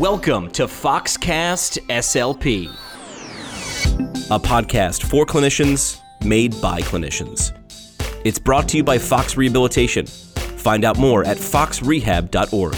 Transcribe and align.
Welcome 0.00 0.50
to 0.52 0.62
Foxcast 0.62 1.78
SLP, 1.88 2.70
a 4.30 4.40
podcast 4.40 5.02
for 5.02 5.26
clinicians 5.26 6.00
made 6.24 6.58
by 6.62 6.80
clinicians. 6.80 7.52
It's 8.24 8.38
brought 8.38 8.66
to 8.70 8.78
you 8.78 8.82
by 8.82 8.96
Fox 8.96 9.36
Rehabilitation. 9.36 10.06
Find 10.06 10.86
out 10.86 10.96
more 10.96 11.26
at 11.26 11.36
foxrehab.org. 11.36 12.76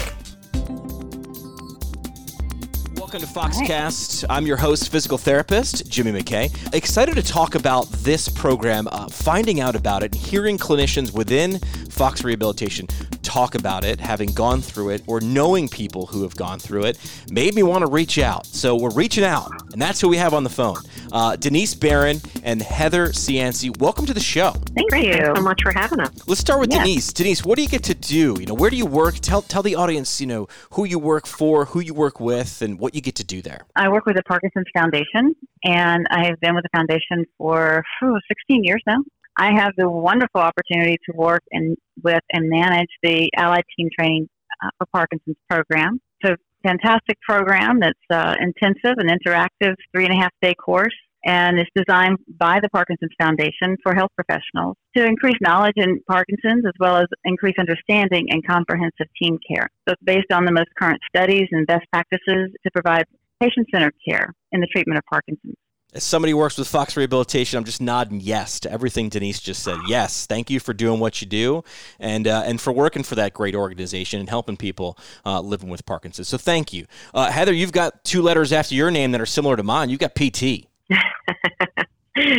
Welcome 2.97 3.21
to 3.21 3.27
Foxcast. 3.27 4.25
I'm 4.29 4.45
your 4.45 4.57
host, 4.57 4.91
physical 4.91 5.17
therapist 5.17 5.89
Jimmy 5.89 6.11
McKay. 6.11 6.73
Excited 6.75 7.15
to 7.15 7.23
talk 7.23 7.55
about 7.55 7.89
this 7.89 8.27
program, 8.27 8.89
uh, 8.91 9.07
finding 9.07 9.61
out 9.61 9.77
about 9.77 10.03
it, 10.03 10.13
hearing 10.13 10.57
clinicians 10.57 11.13
within 11.13 11.59
Fox 11.89 12.21
Rehabilitation 12.25 12.87
talk 13.33 13.55
about 13.55 13.83
it, 13.83 13.99
having 13.99 14.31
gone 14.31 14.61
through 14.61 14.89
it, 14.89 15.01
or 15.07 15.19
knowing 15.19 15.67
people 15.67 16.05
who 16.05 16.21
have 16.21 16.35
gone 16.35 16.59
through 16.59 16.83
it, 16.85 16.99
made 17.31 17.55
me 17.55 17.63
want 17.63 17.83
to 17.83 17.89
reach 17.89 18.19
out. 18.19 18.45
So 18.45 18.75
we're 18.75 18.91
reaching 18.93 19.23
out, 19.23 19.49
and 19.71 19.81
that's 19.81 19.99
who 19.99 20.07
we 20.07 20.17
have 20.17 20.35
on 20.35 20.43
the 20.43 20.51
phone. 20.51 20.77
Uh, 21.11 21.35
Denise 21.35 21.73
Barron 21.73 22.21
and 22.43 22.61
Heather 22.61 23.07
Cianci, 23.07 23.75
welcome 23.79 24.05
to 24.05 24.13
the 24.13 24.19
show. 24.19 24.51
Thank 24.75 24.91
Great. 24.91 25.05
you. 25.05 25.13
Thanks 25.13 25.39
so 25.39 25.43
much 25.43 25.63
for 25.63 25.71
having 25.73 25.99
us. 25.99 26.11
Let's 26.27 26.41
start 26.41 26.59
with 26.59 26.71
Yeah. 26.71 26.83
Denise. 26.83 27.11
Denise, 27.11 27.43
what 27.43 27.55
do 27.55 27.63
you 27.63 27.69
get 27.69 27.83
to 27.85 27.95
do? 27.95 28.35
You 28.39 28.45
know, 28.45 28.53
where 28.53 28.69
do 28.69 28.75
you 28.77 28.85
work? 28.85 29.15
Tell 29.15 29.41
tell 29.41 29.63
the 29.63 29.73
audience, 29.75 30.21
you 30.21 30.27
know, 30.27 30.47
who 30.73 30.85
you 30.85 30.99
work 30.99 31.25
for, 31.25 31.65
who 31.65 31.79
you 31.79 31.95
work 31.95 32.19
with, 32.19 32.61
and 32.61 32.77
what 32.77 32.93
you 32.93 33.01
get 33.01 33.15
to 33.15 33.23
do 33.23 33.41
there. 33.41 33.61
I 33.75 33.89
work 33.89 34.05
with 34.05 34.15
the 34.15 34.23
Parkinson's 34.23 34.67
Foundation, 34.75 35.35
and 35.63 36.05
I 36.11 36.25
have 36.27 36.39
been 36.39 36.53
with 36.53 36.65
the 36.65 36.77
foundation 36.77 37.25
for 37.39 37.83
phew, 37.97 38.19
16 38.27 38.63
years 38.63 38.83
now. 38.85 38.99
I 39.37 39.51
have 39.53 39.73
the 39.77 39.89
wonderful 39.89 40.41
opportunity 40.41 40.97
to 41.09 41.15
work 41.15 41.43
and 41.51 41.75
with 42.03 42.21
and 42.31 42.49
manage 42.49 42.89
the 43.01 43.29
Allied 43.35 43.63
Team 43.77 43.89
Training 43.97 44.29
uh, 44.63 44.69
for 44.77 44.87
Parkinson's 44.93 45.37
program. 45.49 45.99
It's 46.21 46.31
a 46.31 46.67
fantastic 46.67 47.19
program 47.21 47.79
that's 47.79 47.99
uh, 48.11 48.35
intensive 48.39 48.97
and 48.97 49.09
interactive, 49.09 49.75
three 49.91 50.05
and 50.05 50.13
a 50.13 50.21
half 50.21 50.31
day 50.41 50.53
course, 50.53 50.93
and 51.25 51.59
is 51.59 51.65
designed 51.75 52.17
by 52.37 52.59
the 52.61 52.69
Parkinson's 52.69 53.11
Foundation 53.19 53.77
for 53.81 53.95
health 53.95 54.11
professionals 54.15 54.75
to 54.95 55.05
increase 55.05 55.37
knowledge 55.41 55.73
in 55.77 55.99
Parkinson's 56.07 56.65
as 56.65 56.73
well 56.79 56.97
as 56.97 57.07
increase 57.25 57.55
understanding 57.57 58.27
and 58.29 58.45
comprehensive 58.45 59.07
team 59.21 59.39
care. 59.47 59.67
So 59.87 59.93
it's 59.93 60.03
based 60.03 60.31
on 60.31 60.45
the 60.45 60.51
most 60.51 60.69
current 60.77 60.99
studies 61.09 61.47
and 61.51 61.65
best 61.65 61.85
practices 61.91 62.51
to 62.63 62.71
provide 62.71 63.05
patient 63.41 63.67
centered 63.73 63.95
care 64.07 64.33
in 64.51 64.61
the 64.61 64.67
treatment 64.67 64.97
of 64.97 65.03
Parkinson's. 65.09 65.55
As 65.95 66.03
somebody 66.03 66.31
who 66.31 66.37
works 66.37 66.57
with 66.57 66.67
Fox 66.67 66.97
Rehabilitation, 66.97 67.57
I'm 67.57 67.65
just 67.65 67.79
nodding 67.79 68.19
yes 68.19 68.59
to 68.61 68.71
everything 68.71 69.09
Denise 69.09 69.39
just 69.39 69.61
said. 69.61 69.77
Yes, 69.87 70.25
thank 70.25 70.49
you 70.49 70.59
for 70.59 70.73
doing 70.73 70.99
what 70.99 71.21
you 71.21 71.27
do, 71.27 71.63
and 71.99 72.27
uh, 72.27 72.41
and 72.45 72.59
for 72.59 72.73
working 72.73 73.03
for 73.03 73.13
that 73.15 73.35
great 73.35 73.53
organization 73.53 74.19
and 74.19 74.27
helping 74.27 74.57
people 74.57 74.97
uh, 75.23 75.39
living 75.39 75.69
with 75.69 75.85
Parkinson's. 75.85 76.27
So 76.27 76.39
thank 76.39 76.73
you, 76.73 76.87
uh, 77.13 77.29
Heather. 77.29 77.53
You've 77.53 77.71
got 77.71 78.03
two 78.03 78.23
letters 78.23 78.51
after 78.51 78.73
your 78.73 78.89
name 78.89 79.11
that 79.11 79.21
are 79.21 79.27
similar 79.27 79.55
to 79.55 79.63
mine. 79.63 79.91
You've 79.91 79.99
got 79.99 80.15
PT. 80.15 80.67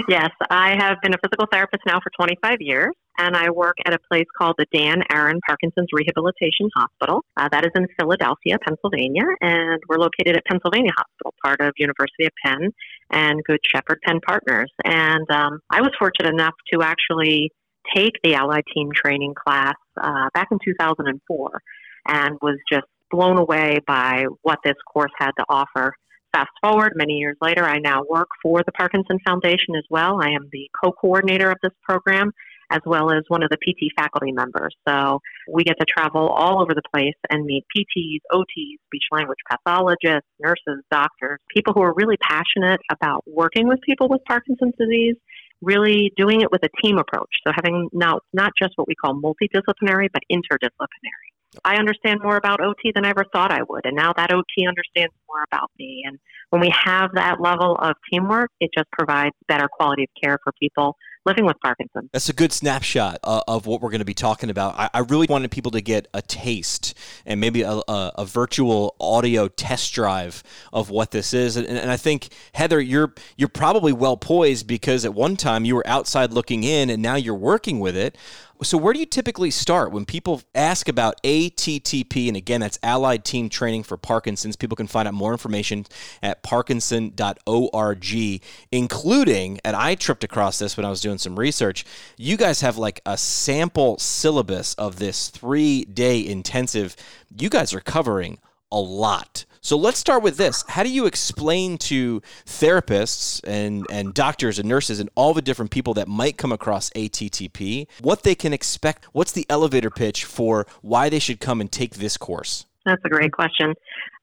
yes, 0.08 0.30
I 0.50 0.76
have 0.78 0.98
been 1.02 1.14
a 1.14 1.18
physical 1.18 1.46
therapist 1.50 1.82
now 1.84 1.98
for 2.00 2.10
25 2.16 2.58
years, 2.60 2.92
and 3.18 3.36
I 3.36 3.50
work 3.50 3.76
at 3.84 3.92
a 3.92 3.98
place 4.08 4.26
called 4.38 4.54
the 4.56 4.66
Dan 4.72 5.02
Aaron 5.10 5.40
Parkinson's 5.46 5.88
Rehabilitation 5.92 6.70
Hospital. 6.76 7.24
Uh, 7.36 7.48
that 7.50 7.64
is 7.64 7.72
in 7.74 7.88
Philadelphia, 7.98 8.56
Pennsylvania, 8.64 9.24
and 9.40 9.82
we're 9.88 9.98
located 9.98 10.36
at 10.36 10.44
Pennsylvania 10.44 10.92
Hospital, 10.96 11.34
part 11.44 11.60
of 11.60 11.72
University 11.76 12.24
of 12.24 12.32
Penn 12.44 12.70
and 13.10 13.42
Good 13.44 13.58
Shepherd 13.64 13.98
Penn 14.06 14.20
Partners. 14.24 14.70
And 14.84 15.28
um, 15.32 15.58
I 15.70 15.80
was 15.80 15.90
fortunate 15.98 16.32
enough 16.32 16.54
to 16.72 16.82
actually 16.82 17.50
take 17.96 18.12
the 18.22 18.36
Allied 18.36 18.64
Team 18.72 18.90
Training 18.94 19.34
class 19.34 19.74
uh, 20.00 20.28
back 20.34 20.48
in 20.52 20.58
2004 20.64 21.62
and 22.06 22.38
was 22.40 22.58
just 22.70 22.86
blown 23.10 23.38
away 23.38 23.80
by 23.86 24.26
what 24.42 24.60
this 24.64 24.76
course 24.92 25.12
had 25.18 25.32
to 25.32 25.44
offer 25.48 25.94
fast 26.34 26.50
forward 26.62 26.92
many 26.96 27.14
years 27.14 27.36
later, 27.40 27.64
I 27.64 27.78
now 27.78 28.02
work 28.08 28.28
for 28.42 28.62
the 28.66 28.72
Parkinson 28.72 29.18
Foundation 29.26 29.76
as 29.76 29.84
well. 29.88 30.20
I 30.20 30.30
am 30.30 30.48
the 30.50 30.68
co 30.82 30.92
coordinator 30.92 31.50
of 31.50 31.58
this 31.62 31.72
program 31.88 32.32
as 32.70 32.80
well 32.86 33.10
as 33.10 33.22
one 33.28 33.42
of 33.42 33.50
the 33.50 33.56
PT 33.56 33.92
faculty 33.96 34.32
members. 34.32 34.74
So 34.88 35.20
we 35.52 35.64
get 35.64 35.76
to 35.78 35.86
travel 35.86 36.28
all 36.28 36.62
over 36.62 36.72
the 36.74 36.82
place 36.92 37.14
and 37.30 37.44
meet 37.44 37.64
PTs, 37.76 38.20
OTs, 38.32 38.78
speech 38.86 39.04
language 39.12 39.38
pathologists, 39.48 40.28
nurses, 40.40 40.82
doctors, 40.90 41.40
people 41.54 41.72
who 41.74 41.82
are 41.82 41.94
really 41.94 42.16
passionate 42.16 42.80
about 42.90 43.22
working 43.26 43.68
with 43.68 43.80
people 43.82 44.08
with 44.08 44.20
Parkinson's 44.26 44.74
disease. 44.78 45.16
Really 45.62 46.12
doing 46.18 46.42
it 46.42 46.50
with 46.50 46.62
a 46.62 46.68
team 46.82 46.98
approach. 46.98 47.30
So 47.46 47.52
having 47.54 47.88
now 47.92 48.20
not 48.34 48.52
just 48.60 48.72
what 48.76 48.86
we 48.86 48.94
call 48.94 49.14
multidisciplinary, 49.14 50.08
but 50.12 50.22
interdisciplinary. 50.30 51.33
I 51.64 51.76
understand 51.76 52.20
more 52.22 52.36
about 52.36 52.60
OT 52.60 52.92
than 52.94 53.04
I 53.04 53.10
ever 53.10 53.24
thought 53.32 53.52
I 53.52 53.62
would. 53.68 53.84
And 53.84 53.96
now 53.96 54.12
that 54.16 54.32
OT 54.32 54.66
understands 54.66 55.14
more 55.28 55.42
about 55.50 55.70
me. 55.78 56.04
And 56.06 56.18
when 56.50 56.60
we 56.60 56.72
have 56.84 57.10
that 57.14 57.40
level 57.40 57.76
of 57.76 57.96
teamwork, 58.10 58.50
it 58.60 58.70
just 58.76 58.90
provides 58.92 59.34
better 59.48 59.68
quality 59.68 60.04
of 60.04 60.08
care 60.22 60.38
for 60.42 60.52
people 60.60 60.96
living 61.26 61.46
with 61.46 61.56
Parkinson's. 61.62 62.10
That's 62.12 62.28
a 62.28 62.34
good 62.34 62.52
snapshot 62.52 63.18
uh, 63.24 63.42
of 63.48 63.66
what 63.66 63.80
we're 63.80 63.90
going 63.90 64.00
to 64.00 64.04
be 64.04 64.14
talking 64.14 64.50
about. 64.50 64.74
I, 64.76 64.90
I, 64.92 64.98
really 65.00 65.26
wanted 65.28 65.50
people 65.50 65.70
to 65.72 65.80
get 65.80 66.06
a 66.12 66.20
taste 66.20 66.94
and 67.24 67.40
maybe 67.40 67.62
a, 67.62 67.80
a, 67.88 68.12
a 68.18 68.24
virtual 68.26 68.94
audio 69.00 69.48
test 69.48 69.94
drive 69.94 70.42
of 70.72 70.90
what 70.90 71.12
this 71.12 71.32
is. 71.32 71.56
And, 71.56 71.66
and, 71.66 71.90
I 71.90 71.96
think 71.96 72.28
Heather, 72.52 72.80
you're 72.80 73.14
you're 73.36 73.48
probably 73.48 73.92
well 73.92 74.16
poised 74.16 74.66
because 74.66 75.04
at 75.04 75.14
one 75.14 75.36
time 75.36 75.64
you 75.64 75.74
were 75.74 75.86
outside 75.86 76.32
looking 76.32 76.62
in, 76.62 76.90
and 76.90 77.02
now 77.02 77.16
you're 77.16 77.34
working 77.34 77.80
with 77.80 77.96
it. 77.96 78.16
So, 78.64 78.78
where 78.78 78.94
do 78.94 79.00
you 79.00 79.06
typically 79.06 79.50
start 79.50 79.92
when 79.92 80.06
people 80.06 80.42
ask 80.54 80.88
about 80.88 81.22
ATTP? 81.22 82.28
And 82.28 82.36
again, 82.36 82.60
that's 82.60 82.78
Allied 82.82 83.24
Team 83.24 83.48
Training 83.48 83.82
for 83.82 83.96
Parkinson's. 83.96 84.56
People 84.56 84.76
can 84.76 84.86
find 84.86 85.06
out 85.06 85.14
more 85.14 85.32
information 85.32 85.86
at 86.22 86.42
parkinson.org, 86.42 88.42
including, 88.72 89.60
and 89.64 89.76
I 89.76 89.94
tripped 89.94 90.24
across 90.24 90.58
this 90.58 90.76
when 90.76 90.86
I 90.86 90.90
was 90.90 91.00
doing 91.00 91.18
some 91.18 91.38
research, 91.38 91.84
you 92.16 92.36
guys 92.36 92.62
have 92.62 92.78
like 92.78 93.00
a 93.04 93.18
sample 93.18 93.98
syllabus 93.98 94.74
of 94.74 94.98
this 94.98 95.28
three 95.28 95.84
day 95.84 96.24
intensive. 96.24 96.96
You 97.36 97.50
guys 97.50 97.74
are 97.74 97.80
covering 97.80 98.38
a 98.72 98.80
lot. 98.80 99.44
So 99.64 99.78
let's 99.78 99.98
start 99.98 100.22
with 100.22 100.36
this. 100.36 100.62
How 100.68 100.82
do 100.82 100.90
you 100.90 101.06
explain 101.06 101.78
to 101.78 102.20
therapists 102.44 103.40
and, 103.44 103.86
and 103.90 104.12
doctors 104.12 104.58
and 104.58 104.68
nurses 104.68 105.00
and 105.00 105.08
all 105.14 105.32
the 105.32 105.40
different 105.40 105.70
people 105.70 105.94
that 105.94 106.06
might 106.06 106.36
come 106.36 106.52
across 106.52 106.90
ATTP 106.90 107.86
what 108.02 108.24
they 108.24 108.34
can 108.34 108.52
expect? 108.52 109.06
What's 109.12 109.32
the 109.32 109.46
elevator 109.48 109.88
pitch 109.88 110.26
for 110.26 110.66
why 110.82 111.08
they 111.08 111.18
should 111.18 111.40
come 111.40 111.62
and 111.62 111.72
take 111.72 111.94
this 111.94 112.18
course? 112.18 112.66
That's 112.84 113.00
a 113.06 113.08
great 113.08 113.32
question. 113.32 113.72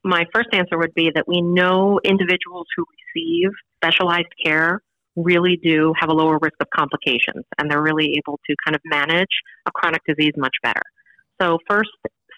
My 0.03 0.25
first 0.31 0.49
answer 0.53 0.77
would 0.77 0.93
be 0.93 1.09
that 1.15 1.27
we 1.27 1.41
know 1.41 1.99
individuals 2.03 2.67
who 2.77 2.85
receive 3.15 3.49
specialized 3.83 4.31
care 4.45 4.79
really 5.15 5.59
do 5.63 5.91
have 5.99 6.11
a 6.11 6.13
lower 6.13 6.37
risk 6.39 6.53
of 6.59 6.67
complications 6.69 7.45
and 7.57 7.69
they're 7.69 7.81
really 7.81 8.13
able 8.15 8.39
to 8.45 8.55
kind 8.63 8.75
of 8.75 8.81
manage 8.85 9.41
a 9.67 9.71
chronic 9.71 10.01
disease 10.07 10.33
much 10.37 10.53
better. 10.61 10.83
So, 11.41 11.57
first, 11.67 11.89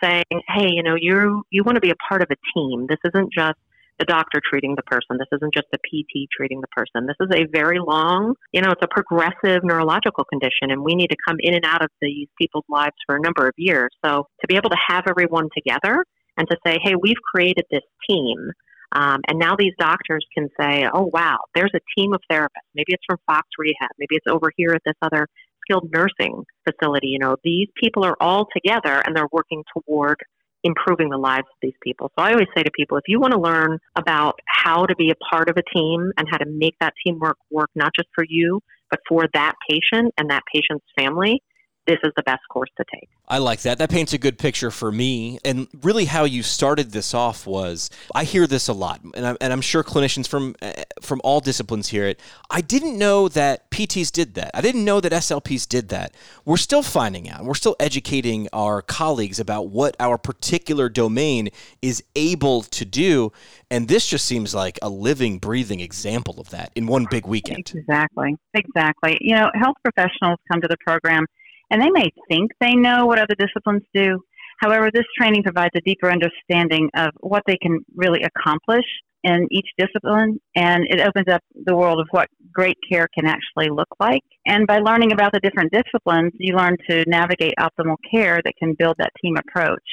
saying, 0.03 0.23
hey, 0.29 0.69
you 0.69 0.83
know, 0.83 0.95
you 0.99 1.43
you 1.49 1.63
want 1.63 1.75
to 1.75 1.81
be 1.81 1.91
a 1.91 1.95
part 2.07 2.21
of 2.21 2.29
a 2.31 2.35
team. 2.53 2.87
This 2.87 2.99
isn't 3.05 3.31
just 3.33 3.57
the 3.99 4.05
doctor 4.05 4.41
treating 4.43 4.75
the 4.75 4.81
person. 4.83 5.17
This 5.17 5.27
isn't 5.33 5.53
just 5.53 5.67
the 5.71 5.77
PT 5.77 6.27
treating 6.35 6.61
the 6.61 6.67
person. 6.67 7.05
This 7.05 7.15
is 7.21 7.29
a 7.33 7.45
very 7.51 7.79
long, 7.79 8.33
you 8.51 8.61
know, 8.61 8.71
it's 8.71 8.81
a 8.81 8.87
progressive 8.87 9.63
neurological 9.63 10.23
condition, 10.25 10.71
and 10.71 10.83
we 10.83 10.95
need 10.95 11.09
to 11.09 11.17
come 11.27 11.37
in 11.39 11.53
and 11.53 11.65
out 11.65 11.83
of 11.83 11.89
these 12.01 12.27
people's 12.39 12.65
lives 12.69 12.95
for 13.05 13.15
a 13.15 13.21
number 13.21 13.47
of 13.47 13.53
years. 13.57 13.89
So 14.03 14.27
to 14.41 14.47
be 14.47 14.55
able 14.55 14.71
to 14.71 14.77
have 14.87 15.03
everyone 15.07 15.49
together 15.55 16.03
and 16.37 16.47
to 16.49 16.57
say, 16.65 16.79
hey, 16.83 16.95
we've 16.99 17.21
created 17.33 17.65
this 17.71 17.83
team. 18.09 18.51
Um, 18.95 19.21
and 19.27 19.39
now 19.39 19.55
these 19.57 19.73
doctors 19.79 20.25
can 20.35 20.49
say, 20.59 20.87
oh, 20.93 21.09
wow, 21.13 21.37
there's 21.55 21.71
a 21.75 21.79
team 21.97 22.13
of 22.13 22.21
therapists. 22.31 22.69
Maybe 22.75 22.93
it's 22.93 23.03
from 23.07 23.17
Fox 23.25 23.47
Rehab. 23.57 23.89
Maybe 23.97 24.15
it's 24.15 24.27
over 24.27 24.51
here 24.55 24.71
at 24.71 24.81
this 24.85 24.95
other 25.01 25.27
skilled 25.63 25.89
nursing 25.93 26.43
facility. 26.67 27.07
You 27.07 27.19
know, 27.19 27.35
these 27.43 27.67
people 27.81 28.03
are 28.03 28.17
all 28.19 28.47
together 28.53 29.01
and 29.05 29.15
they're 29.15 29.29
working 29.31 29.63
toward 29.73 30.17
improving 30.63 31.09
the 31.09 31.17
lives 31.17 31.47
of 31.51 31.57
these 31.61 31.73
people. 31.83 32.09
So 32.17 32.23
I 32.23 32.31
always 32.31 32.47
say 32.55 32.63
to 32.63 32.71
people, 32.71 32.97
if 32.97 33.03
you 33.07 33.19
want 33.19 33.33
to 33.33 33.39
learn 33.39 33.79
about 33.97 34.39
how 34.47 34.85
to 34.85 34.95
be 34.95 35.11
a 35.11 35.15
part 35.29 35.49
of 35.49 35.57
a 35.57 35.77
team 35.77 36.11
and 36.17 36.27
how 36.31 36.37
to 36.37 36.45
make 36.45 36.75
that 36.79 36.93
teamwork 37.05 37.37
work, 37.51 37.69
not 37.75 37.91
just 37.95 38.07
for 38.15 38.25
you, 38.27 38.61
but 38.89 38.99
for 39.07 39.25
that 39.33 39.53
patient 39.69 40.13
and 40.17 40.29
that 40.29 40.43
patient's 40.53 40.85
family, 40.97 41.41
this 41.85 41.99
is 42.03 42.11
the 42.15 42.23
best 42.23 42.41
course 42.49 42.69
to 42.77 42.85
take. 42.93 43.09
I 43.27 43.37
like 43.39 43.61
that. 43.61 43.77
That 43.77 43.89
paints 43.89 44.13
a 44.13 44.17
good 44.17 44.37
picture 44.37 44.71
for 44.71 44.91
me. 44.91 45.39
And 45.43 45.67
really, 45.81 46.05
how 46.05 46.23
you 46.23 46.43
started 46.43 46.91
this 46.91 47.13
off 47.13 47.45
was 47.47 47.89
I 48.13 48.23
hear 48.23 48.47
this 48.47 48.67
a 48.67 48.73
lot, 48.73 49.01
and 49.15 49.25
I'm, 49.25 49.37
and 49.41 49.51
I'm 49.51 49.61
sure 49.61 49.83
clinicians 49.83 50.27
from 50.27 50.55
uh, 50.61 50.73
from 51.01 51.19
all 51.23 51.39
disciplines 51.39 51.89
hear 51.89 52.05
it. 52.05 52.19
I 52.49 52.61
didn't 52.61 52.97
know 52.97 53.27
that 53.29 53.69
PTs 53.71 54.11
did 54.11 54.35
that. 54.35 54.51
I 54.53 54.61
didn't 54.61 54.85
know 54.85 55.01
that 55.01 55.11
SLPs 55.11 55.67
did 55.67 55.89
that. 55.89 56.13
We're 56.45 56.57
still 56.57 56.83
finding 56.83 57.29
out. 57.29 57.43
We're 57.43 57.53
still 57.53 57.75
educating 57.79 58.47
our 58.53 58.81
colleagues 58.81 59.39
about 59.39 59.69
what 59.69 59.95
our 59.99 60.17
particular 60.17 60.89
domain 60.89 61.49
is 61.81 62.03
able 62.15 62.63
to 62.63 62.85
do. 62.85 63.31
And 63.69 63.87
this 63.87 64.07
just 64.07 64.25
seems 64.25 64.53
like 64.53 64.77
a 64.81 64.89
living, 64.89 65.39
breathing 65.39 65.79
example 65.79 66.39
of 66.39 66.49
that 66.51 66.71
in 66.75 66.85
one 66.85 67.07
big 67.09 67.25
weekend. 67.25 67.71
Exactly. 67.75 68.35
Exactly. 68.53 69.17
You 69.21 69.35
know, 69.35 69.49
health 69.55 69.77
professionals 69.83 70.37
come 70.51 70.61
to 70.61 70.67
the 70.67 70.77
program 70.85 71.25
and 71.73 71.81
they 71.81 71.89
may 71.89 72.11
think 72.29 72.51
they 72.61 72.75
know 72.75 73.07
what 73.07 73.17
other 73.17 73.33
disciplines 73.35 73.81
do. 73.95 74.21
However, 74.59 74.91
this 74.93 75.05
training 75.17 75.41
provides 75.41 75.73
a 75.75 75.81
deeper 75.81 76.11
understanding 76.11 76.87
of 76.95 77.09
what 77.19 77.41
they 77.47 77.57
can 77.57 77.79
really 77.95 78.21
accomplish 78.21 78.85
in 79.23 79.47
each 79.49 79.67
discipline, 79.77 80.39
and 80.55 80.83
it 80.87 81.01
opens 81.01 81.27
up 81.33 81.41
the 81.65 81.75
world 81.75 81.99
of 81.99 82.07
what 82.11 82.27
great 82.53 82.77
care 82.89 83.07
can 83.17 83.25
actually 83.25 83.69
look 83.69 83.87
like. 83.99 84.21
And 84.45 84.67
by 84.67 84.77
learning 84.77 85.13
about 85.13 85.31
the 85.31 85.39
different 85.39 85.73
disciplines, 85.73 86.33
you 86.37 86.55
learn 86.55 86.77
to 86.89 87.03
navigate 87.07 87.53
optimal 87.59 87.95
care 88.13 88.39
that 88.45 88.53
can 88.59 88.75
build 88.77 88.95
that 88.99 89.11
team 89.23 89.35
approach. 89.37 89.83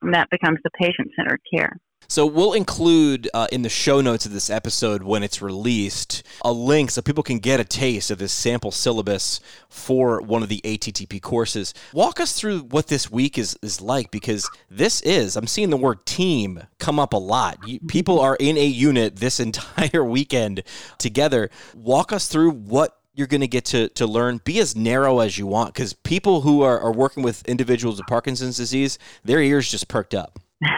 And 0.00 0.14
that 0.14 0.30
becomes 0.30 0.60
the 0.64 0.70
patient 0.80 1.10
centered 1.14 1.40
care. 1.54 1.76
So 2.12 2.26
we'll 2.26 2.52
include 2.52 3.30
uh, 3.32 3.46
in 3.50 3.62
the 3.62 3.70
show 3.70 4.02
notes 4.02 4.26
of 4.26 4.32
this 4.32 4.50
episode 4.50 5.02
when 5.02 5.22
it's 5.22 5.40
released 5.40 6.22
a 6.44 6.52
link 6.52 6.90
so 6.90 7.00
people 7.00 7.22
can 7.22 7.38
get 7.38 7.58
a 7.58 7.64
taste 7.64 8.10
of 8.10 8.18
this 8.18 8.34
sample 8.34 8.70
syllabus 8.70 9.40
for 9.70 10.20
one 10.20 10.42
of 10.42 10.50
the 10.50 10.60
ATTP 10.62 11.22
courses. 11.22 11.72
Walk 11.94 12.20
us 12.20 12.38
through 12.38 12.64
what 12.64 12.88
this 12.88 13.10
week 13.10 13.38
is, 13.38 13.56
is 13.62 13.80
like 13.80 14.10
because 14.10 14.46
this 14.70 15.00
is, 15.00 15.36
I'm 15.36 15.46
seeing 15.46 15.70
the 15.70 15.78
word 15.78 16.04
team 16.04 16.60
come 16.78 17.00
up 17.00 17.14
a 17.14 17.16
lot. 17.16 17.66
You, 17.66 17.80
people 17.80 18.20
are 18.20 18.36
in 18.38 18.58
a 18.58 18.66
unit 18.66 19.16
this 19.16 19.40
entire 19.48 20.04
weekend 20.04 20.64
together. 20.98 21.48
Walk 21.74 22.12
us 22.12 22.28
through 22.28 22.50
what 22.50 22.94
you're 23.14 23.26
going 23.26 23.40
to 23.40 23.48
get 23.48 23.64
to, 23.64 23.88
to 23.88 24.06
learn. 24.06 24.42
Be 24.44 24.58
as 24.58 24.76
narrow 24.76 25.20
as 25.20 25.38
you 25.38 25.46
want 25.46 25.72
because 25.72 25.94
people 25.94 26.42
who 26.42 26.60
are, 26.60 26.78
are 26.78 26.92
working 26.92 27.22
with 27.22 27.42
individuals 27.48 27.96
with 27.96 28.06
Parkinson's 28.06 28.58
disease, 28.58 28.98
their 29.24 29.40
ears 29.40 29.70
just 29.70 29.88
perked 29.88 30.14
up. 30.14 30.38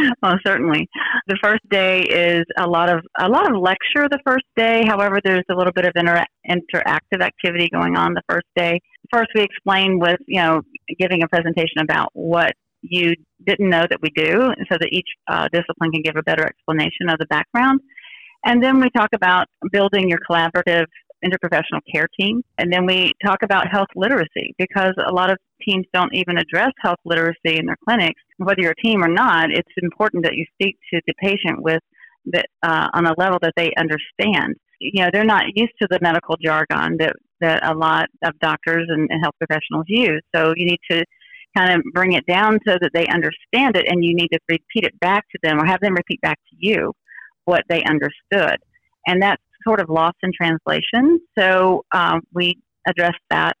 well, 0.22 0.38
certainly. 0.46 0.88
The 1.26 1.38
first 1.42 1.68
day 1.70 2.02
is 2.02 2.44
a 2.58 2.66
lot 2.66 2.88
of 2.88 3.00
a 3.18 3.28
lot 3.28 3.50
of 3.50 3.60
lecture. 3.60 4.08
The 4.08 4.20
first 4.26 4.44
day, 4.56 4.84
however, 4.86 5.20
there's 5.22 5.44
a 5.50 5.54
little 5.54 5.72
bit 5.72 5.84
of 5.84 5.92
inter- 5.96 6.24
interactive 6.48 7.22
activity 7.22 7.68
going 7.72 7.96
on 7.96 8.14
the 8.14 8.22
first 8.28 8.46
day. 8.56 8.80
First, 9.12 9.30
we 9.34 9.42
explain 9.42 9.98
with 9.98 10.18
you 10.26 10.40
know 10.40 10.62
giving 10.98 11.22
a 11.22 11.28
presentation 11.28 11.80
about 11.82 12.08
what 12.12 12.52
you 12.82 13.14
didn't 13.46 13.68
know 13.68 13.86
that 13.88 14.00
we 14.02 14.10
do, 14.10 14.52
so 14.70 14.78
that 14.78 14.88
each 14.90 15.08
uh, 15.28 15.48
discipline 15.52 15.92
can 15.92 16.02
give 16.02 16.16
a 16.16 16.22
better 16.22 16.44
explanation 16.44 17.08
of 17.08 17.18
the 17.18 17.26
background. 17.26 17.80
And 18.44 18.62
then 18.62 18.80
we 18.80 18.88
talk 18.96 19.10
about 19.14 19.46
building 19.70 20.08
your 20.08 20.18
collaborative 20.30 20.86
interprofessional 21.24 21.80
care 21.92 22.06
team. 22.18 22.42
And 22.58 22.72
then 22.72 22.86
we 22.86 23.12
talk 23.24 23.42
about 23.42 23.70
health 23.70 23.88
literacy 23.94 24.54
because 24.58 24.92
a 25.06 25.12
lot 25.12 25.30
of 25.30 25.38
teams 25.66 25.86
don't 25.92 26.14
even 26.14 26.38
address 26.38 26.72
health 26.78 26.98
literacy 27.04 27.58
in 27.58 27.66
their 27.66 27.78
clinics. 27.86 28.20
Whether 28.38 28.62
you're 28.62 28.74
a 28.78 28.82
team 28.82 29.02
or 29.04 29.08
not, 29.08 29.50
it's 29.50 29.68
important 29.82 30.24
that 30.24 30.34
you 30.34 30.44
speak 30.54 30.76
to 30.92 31.00
the 31.06 31.14
patient 31.20 31.62
with 31.62 31.82
that 32.26 32.46
uh, 32.62 32.88
on 32.94 33.06
a 33.06 33.14
level 33.18 33.38
that 33.42 33.54
they 33.56 33.72
understand. 33.78 34.54
You 34.78 35.02
know, 35.02 35.10
they're 35.12 35.24
not 35.24 35.44
used 35.54 35.72
to 35.80 35.88
the 35.90 35.98
medical 36.00 36.36
jargon 36.42 36.96
that, 36.98 37.12
that 37.40 37.66
a 37.66 37.74
lot 37.74 38.06
of 38.24 38.38
doctors 38.40 38.86
and, 38.88 39.08
and 39.10 39.22
health 39.22 39.34
professionals 39.38 39.84
use. 39.88 40.22
So 40.34 40.54
you 40.56 40.66
need 40.66 40.80
to 40.90 41.04
kind 41.56 41.72
of 41.72 41.82
bring 41.92 42.12
it 42.12 42.24
down 42.26 42.58
so 42.66 42.76
that 42.80 42.90
they 42.94 43.06
understand 43.08 43.76
it 43.76 43.86
and 43.88 44.04
you 44.04 44.14
need 44.14 44.28
to 44.28 44.38
repeat 44.48 44.84
it 44.84 44.98
back 45.00 45.24
to 45.30 45.38
them 45.42 45.58
or 45.58 45.66
have 45.66 45.80
them 45.80 45.94
repeat 45.94 46.20
back 46.20 46.38
to 46.50 46.56
you 46.58 46.92
what 47.44 47.62
they 47.68 47.82
understood. 47.84 48.56
And 49.06 49.20
that's 49.20 49.42
sort 49.66 49.80
of 49.80 49.88
lost 49.88 50.16
in 50.22 50.30
translation. 50.36 51.20
So 51.38 51.84
um, 51.92 52.20
we 52.32 52.58
address 52.86 53.14
that. 53.30 53.54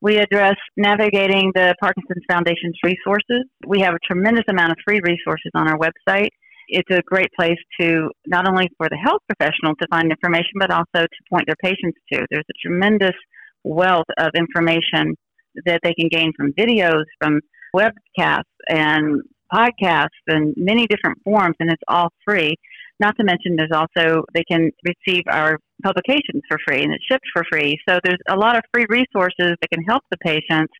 We 0.00 0.18
address 0.18 0.56
navigating 0.76 1.50
the 1.54 1.74
Parkinson's 1.80 2.24
Foundation's 2.30 2.76
resources. 2.82 3.44
We 3.66 3.80
have 3.80 3.94
a 3.94 3.98
tremendous 4.06 4.44
amount 4.48 4.72
of 4.72 4.76
free 4.86 5.00
resources 5.02 5.50
on 5.54 5.68
our 5.68 5.78
website. 5.78 6.28
It's 6.68 6.90
a 6.90 7.00
great 7.06 7.28
place 7.38 7.58
to 7.80 8.10
not 8.26 8.48
only 8.48 8.68
for 8.76 8.88
the 8.90 8.96
health 8.96 9.22
professional 9.28 9.74
to 9.76 9.86
find 9.90 10.10
information, 10.10 10.52
but 10.58 10.70
also 10.70 11.06
to 11.06 11.20
point 11.30 11.46
their 11.46 11.56
patients 11.62 11.98
to. 12.12 12.26
There's 12.30 12.44
a 12.50 12.68
tremendous 12.68 13.16
wealth 13.64 14.06
of 14.18 14.30
information 14.36 15.14
that 15.66 15.80
they 15.82 15.94
can 15.94 16.08
gain 16.08 16.32
from 16.36 16.52
videos, 16.52 17.04
from 17.18 17.40
webcasts 17.74 18.42
and 18.68 19.22
podcasts, 19.52 20.08
and 20.26 20.54
many 20.56 20.86
different 20.86 21.18
forms, 21.24 21.54
and 21.60 21.70
it's 21.70 21.82
all 21.88 22.08
free. 22.26 22.56
Not 23.04 23.14
to 23.18 23.24
mention, 23.24 23.56
there's 23.56 23.70
also, 23.70 24.24
they 24.32 24.44
can 24.50 24.70
receive 24.82 25.24
our 25.28 25.58
publications 25.82 26.40
for 26.48 26.56
free 26.66 26.82
and 26.82 26.90
it's 26.94 27.04
shipped 27.04 27.26
for 27.34 27.44
free. 27.52 27.76
So 27.86 27.98
there's 28.02 28.22
a 28.30 28.34
lot 28.34 28.56
of 28.56 28.62
free 28.72 28.86
resources 28.88 29.56
that 29.60 29.68
can 29.70 29.84
help 29.84 30.02
the 30.10 30.16
patients 30.24 30.72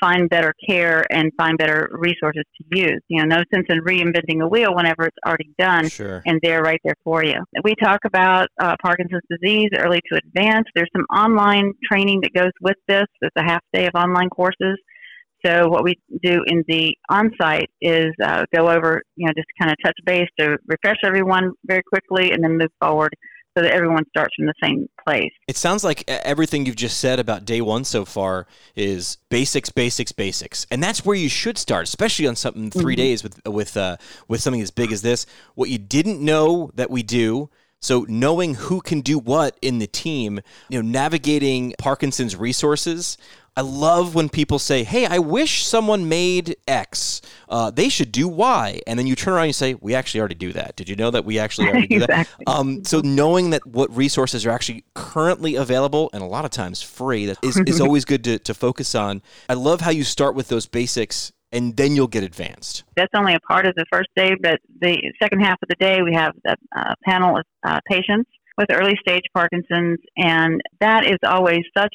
find 0.00 0.30
better 0.30 0.54
care 0.64 1.04
and 1.10 1.32
find 1.36 1.58
better 1.58 1.90
resources 1.90 2.44
to 2.56 2.78
use. 2.78 3.00
You 3.08 3.20
know, 3.20 3.36
no 3.36 3.42
sense 3.52 3.66
in 3.68 3.80
reinventing 3.80 4.44
a 4.44 4.46
wheel 4.46 4.76
whenever 4.76 5.06
it's 5.06 5.16
already 5.26 5.50
done 5.58 5.88
sure. 5.88 6.22
and 6.24 6.38
they're 6.40 6.62
right 6.62 6.80
there 6.84 6.94
for 7.02 7.24
you. 7.24 7.40
We 7.64 7.74
talk 7.82 7.98
about 8.04 8.46
uh, 8.60 8.76
Parkinson's 8.80 9.22
disease, 9.28 9.70
early 9.76 10.00
to 10.12 10.20
advanced. 10.24 10.70
There's 10.76 10.90
some 10.96 11.06
online 11.12 11.72
training 11.90 12.20
that 12.22 12.32
goes 12.32 12.52
with 12.60 12.76
this. 12.86 13.06
It's 13.22 13.36
a 13.36 13.42
half 13.42 13.62
day 13.72 13.86
of 13.86 13.94
online 13.96 14.28
courses 14.28 14.78
so 15.44 15.68
what 15.68 15.84
we 15.84 15.98
do 16.22 16.42
in 16.46 16.64
the 16.68 16.96
on-site 17.08 17.70
is 17.80 18.12
uh, 18.22 18.44
go 18.54 18.70
over, 18.70 19.02
you 19.16 19.26
know, 19.26 19.32
just 19.36 19.48
kind 19.60 19.70
of 19.70 19.76
touch 19.84 19.96
base 20.04 20.28
to 20.38 20.58
refresh 20.66 20.98
everyone 21.04 21.52
very 21.64 21.82
quickly, 21.82 22.32
and 22.32 22.42
then 22.42 22.58
move 22.58 22.70
forward 22.80 23.12
so 23.56 23.62
that 23.62 23.72
everyone 23.72 24.04
starts 24.08 24.34
from 24.34 24.46
the 24.46 24.54
same 24.62 24.88
place. 25.06 25.32
It 25.46 25.56
sounds 25.56 25.84
like 25.84 26.08
everything 26.08 26.64
you've 26.64 26.76
just 26.76 26.98
said 26.98 27.18
about 27.18 27.44
day 27.44 27.60
one 27.60 27.84
so 27.84 28.04
far 28.04 28.46
is 28.74 29.18
basics, 29.28 29.68
basics, 29.68 30.12
basics, 30.12 30.66
and 30.70 30.82
that's 30.82 31.04
where 31.04 31.16
you 31.16 31.28
should 31.28 31.58
start, 31.58 31.84
especially 31.84 32.26
on 32.26 32.36
something 32.36 32.70
3 32.70 32.82
mm-hmm. 32.82 32.96
days 32.96 33.22
with 33.22 33.40
with 33.46 33.76
uh, 33.76 33.96
with 34.28 34.40
something 34.40 34.62
as 34.62 34.70
big 34.70 34.92
as 34.92 35.02
this. 35.02 35.26
What 35.54 35.68
you 35.68 35.78
didn't 35.78 36.20
know 36.20 36.70
that 36.74 36.90
we 36.90 37.02
do. 37.02 37.50
So 37.80 38.06
knowing 38.08 38.54
who 38.54 38.80
can 38.80 39.00
do 39.00 39.18
what 39.18 39.58
in 39.60 39.80
the 39.80 39.88
team, 39.88 40.38
you 40.68 40.80
know, 40.80 40.88
navigating 40.88 41.74
Parkinson's 41.78 42.36
resources, 42.36 43.18
I 43.56 43.60
love 43.60 44.14
when 44.14 44.28
people 44.28 44.58
say, 44.58 44.82
"Hey, 44.84 45.06
I 45.06 45.18
wish 45.18 45.64
someone 45.64 46.08
made 46.08 46.56
X. 46.66 47.20
Uh, 47.48 47.70
they 47.70 47.88
should 47.88 48.10
do 48.10 48.26
Y," 48.28 48.80
and 48.86 48.98
then 48.98 49.06
you 49.06 49.14
turn 49.14 49.34
around 49.34 49.42
and 49.42 49.48
you 49.50 49.54
say, 49.54 49.74
"We 49.74 49.94
actually 49.94 50.20
already 50.20 50.36
do 50.36 50.52
that. 50.52 50.76
Did 50.76 50.88
you 50.88 50.96
know 50.96 51.10
that 51.10 51.24
we 51.24 51.38
actually 51.38 51.68
already 51.68 51.86
do 51.86 51.96
exactly. 52.02 52.44
that?" 52.46 52.52
Um, 52.52 52.84
so 52.84 53.00
knowing 53.00 53.50
that 53.50 53.66
what 53.66 53.94
resources 53.94 54.46
are 54.46 54.50
actually 54.50 54.84
currently 54.94 55.54
available 55.54 56.08
and 56.12 56.22
a 56.22 56.26
lot 56.26 56.44
of 56.44 56.50
times 56.50 56.82
free 56.82 57.26
that 57.26 57.38
is, 57.42 57.58
is 57.66 57.80
always 57.86 58.04
good 58.04 58.24
to, 58.24 58.38
to 58.38 58.54
focus 58.54 58.94
on. 58.94 59.22
I 59.48 59.54
love 59.54 59.82
how 59.82 59.90
you 59.90 60.04
start 60.04 60.34
with 60.34 60.48
those 60.48 60.66
basics 60.66 61.32
and 61.52 61.76
then 61.76 61.94
you'll 61.94 62.06
get 62.06 62.24
advanced. 62.24 62.84
That's 62.96 63.12
only 63.14 63.34
a 63.34 63.40
part 63.40 63.66
of 63.66 63.74
the 63.74 63.84
first 63.92 64.08
day, 64.16 64.34
but 64.40 64.58
the 64.80 64.96
second 65.22 65.40
half 65.40 65.58
of 65.62 65.68
the 65.68 65.74
day 65.74 66.00
we 66.00 66.14
have 66.14 66.32
a, 66.46 66.56
a 66.74 66.94
panel 67.04 67.36
of 67.36 67.44
uh, 67.62 67.78
patients 67.86 68.30
with 68.56 68.68
early 68.70 68.96
stage 69.00 69.24
Parkinson's, 69.34 69.98
and 70.16 70.60
that 70.80 71.06
is 71.06 71.18
always 71.26 71.60
such 71.76 71.94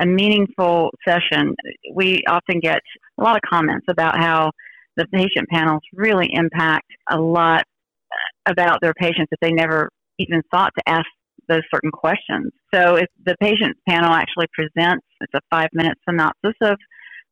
a 0.00 0.06
meaningful 0.06 0.90
session. 1.06 1.54
We 1.94 2.22
often 2.28 2.58
get 2.60 2.80
a 3.18 3.22
lot 3.22 3.36
of 3.36 3.42
comments 3.48 3.86
about 3.88 4.18
how 4.18 4.50
the 4.96 5.06
patient 5.12 5.48
panels 5.48 5.82
really 5.92 6.28
impact 6.32 6.86
a 7.10 7.18
lot 7.18 7.62
uh, 8.10 8.50
about 8.50 8.80
their 8.80 8.94
patients 8.94 9.28
that 9.30 9.38
they 9.40 9.52
never 9.52 9.90
even 10.18 10.42
thought 10.50 10.72
to 10.78 10.88
ask 10.88 11.06
those 11.48 11.62
certain 11.72 11.90
questions. 11.90 12.52
So 12.72 12.96
if 12.96 13.06
the 13.24 13.36
patient 13.40 13.76
panel 13.88 14.12
actually 14.12 14.46
presents, 14.52 15.06
it's 15.20 15.34
a 15.34 15.40
five 15.50 15.68
minute 15.72 15.98
synopsis 16.08 16.54
of 16.62 16.76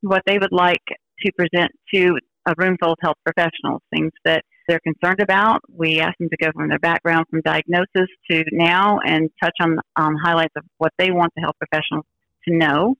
what 0.01 0.23
they 0.27 0.39
would 0.39 0.53
like 0.53 0.85
to 1.21 1.33
present 1.33 1.71
to 1.95 2.19
a 2.47 2.55
room 2.57 2.77
full 2.81 2.93
of 2.93 2.99
health 3.01 3.17
professionals, 3.25 3.83
things 3.95 4.13
that 4.25 4.43
they're 4.67 4.81
concerned 4.81 5.21
about. 5.21 5.61
We 5.73 6.01
ask 6.01 6.17
them 6.19 6.29
to 6.31 6.37
go 6.37 6.51
from 6.55 6.69
their 6.69 6.79
background 6.79 7.27
from 7.31 7.41
diagnosis 7.43 8.09
to 8.31 8.45
now 8.53 8.99
and 9.05 9.31
touch 9.43 9.57
on 9.61 10.17
highlights 10.23 10.55
of 10.57 10.65
what 10.79 10.93
they 10.99 11.11
want 11.11 11.33
the 11.35 11.43
health 11.43 11.57
professionals 11.59 12.05
to 12.47 12.55
know. 12.55 12.95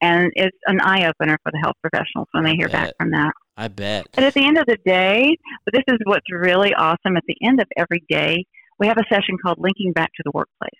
And 0.00 0.30
it's 0.36 0.56
an 0.66 0.80
eye 0.80 1.06
opener 1.06 1.38
for 1.42 1.50
the 1.50 1.58
health 1.58 1.74
professionals 1.82 2.28
when 2.32 2.44
they 2.44 2.54
hear 2.54 2.68
back 2.68 2.92
from 3.00 3.10
that. 3.10 3.32
I 3.56 3.66
bet. 3.66 4.06
But 4.12 4.22
at 4.22 4.34
the 4.34 4.46
end 4.46 4.56
of 4.56 4.66
the 4.66 4.78
day, 4.86 5.36
but 5.64 5.74
this 5.74 5.82
is 5.88 5.98
what's 6.04 6.30
really 6.30 6.72
awesome. 6.72 7.16
At 7.16 7.24
the 7.26 7.36
end 7.42 7.60
of 7.60 7.66
every 7.76 8.04
day, 8.08 8.44
we 8.78 8.86
have 8.86 8.98
a 8.98 9.12
session 9.12 9.36
called 9.42 9.58
Linking 9.58 9.92
Back 9.92 10.10
to 10.16 10.22
the 10.24 10.30
Workplace. 10.32 10.70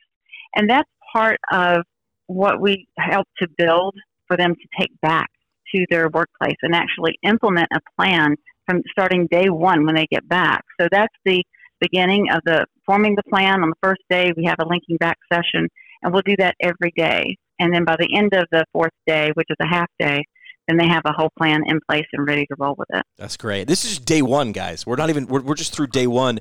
And 0.54 0.70
that's 0.70 0.88
part 1.12 1.38
of 1.50 1.82
what 2.28 2.60
we 2.60 2.86
help 2.96 3.26
to 3.40 3.48
build 3.58 3.96
for 4.28 4.36
them 4.36 4.54
to 4.54 4.68
take 4.78 4.92
back 5.00 5.28
to 5.74 5.84
their 5.90 6.08
workplace 6.08 6.56
and 6.62 6.74
actually 6.74 7.18
implement 7.22 7.68
a 7.74 7.80
plan 7.98 8.36
from 8.66 8.82
starting 8.90 9.26
day 9.30 9.48
one 9.48 9.84
when 9.84 9.94
they 9.94 10.06
get 10.10 10.28
back. 10.28 10.62
So 10.80 10.88
that's 10.90 11.14
the 11.24 11.42
beginning 11.80 12.26
of 12.32 12.40
the 12.44 12.66
forming 12.86 13.16
the 13.16 13.22
plan. 13.24 13.62
On 13.62 13.70
the 13.70 13.76
first 13.82 14.02
day, 14.10 14.30
we 14.36 14.44
have 14.44 14.58
a 14.60 14.68
linking 14.68 14.96
back 14.98 15.18
session, 15.32 15.68
and 16.02 16.12
we'll 16.12 16.22
do 16.24 16.36
that 16.38 16.54
every 16.60 16.92
day. 16.96 17.36
And 17.58 17.74
then 17.74 17.84
by 17.84 17.96
the 17.96 18.14
end 18.16 18.34
of 18.34 18.46
the 18.52 18.64
fourth 18.72 18.92
day, 19.06 19.30
which 19.34 19.48
is 19.50 19.56
a 19.60 19.66
half 19.66 19.88
day, 19.98 20.24
then 20.68 20.76
they 20.76 20.86
have 20.86 21.02
a 21.06 21.12
whole 21.12 21.30
plan 21.38 21.62
in 21.66 21.80
place 21.88 22.06
and 22.12 22.26
ready 22.26 22.46
to 22.46 22.54
roll 22.58 22.74
with 22.76 22.88
it. 22.92 23.04
That's 23.16 23.36
great. 23.36 23.66
This 23.66 23.84
is 23.84 23.98
day 23.98 24.22
one, 24.22 24.52
guys. 24.52 24.86
We're 24.86 24.96
not 24.96 25.08
even, 25.10 25.26
we're, 25.26 25.40
we're 25.40 25.54
just 25.54 25.74
through 25.74 25.88
day 25.88 26.06
one. 26.06 26.38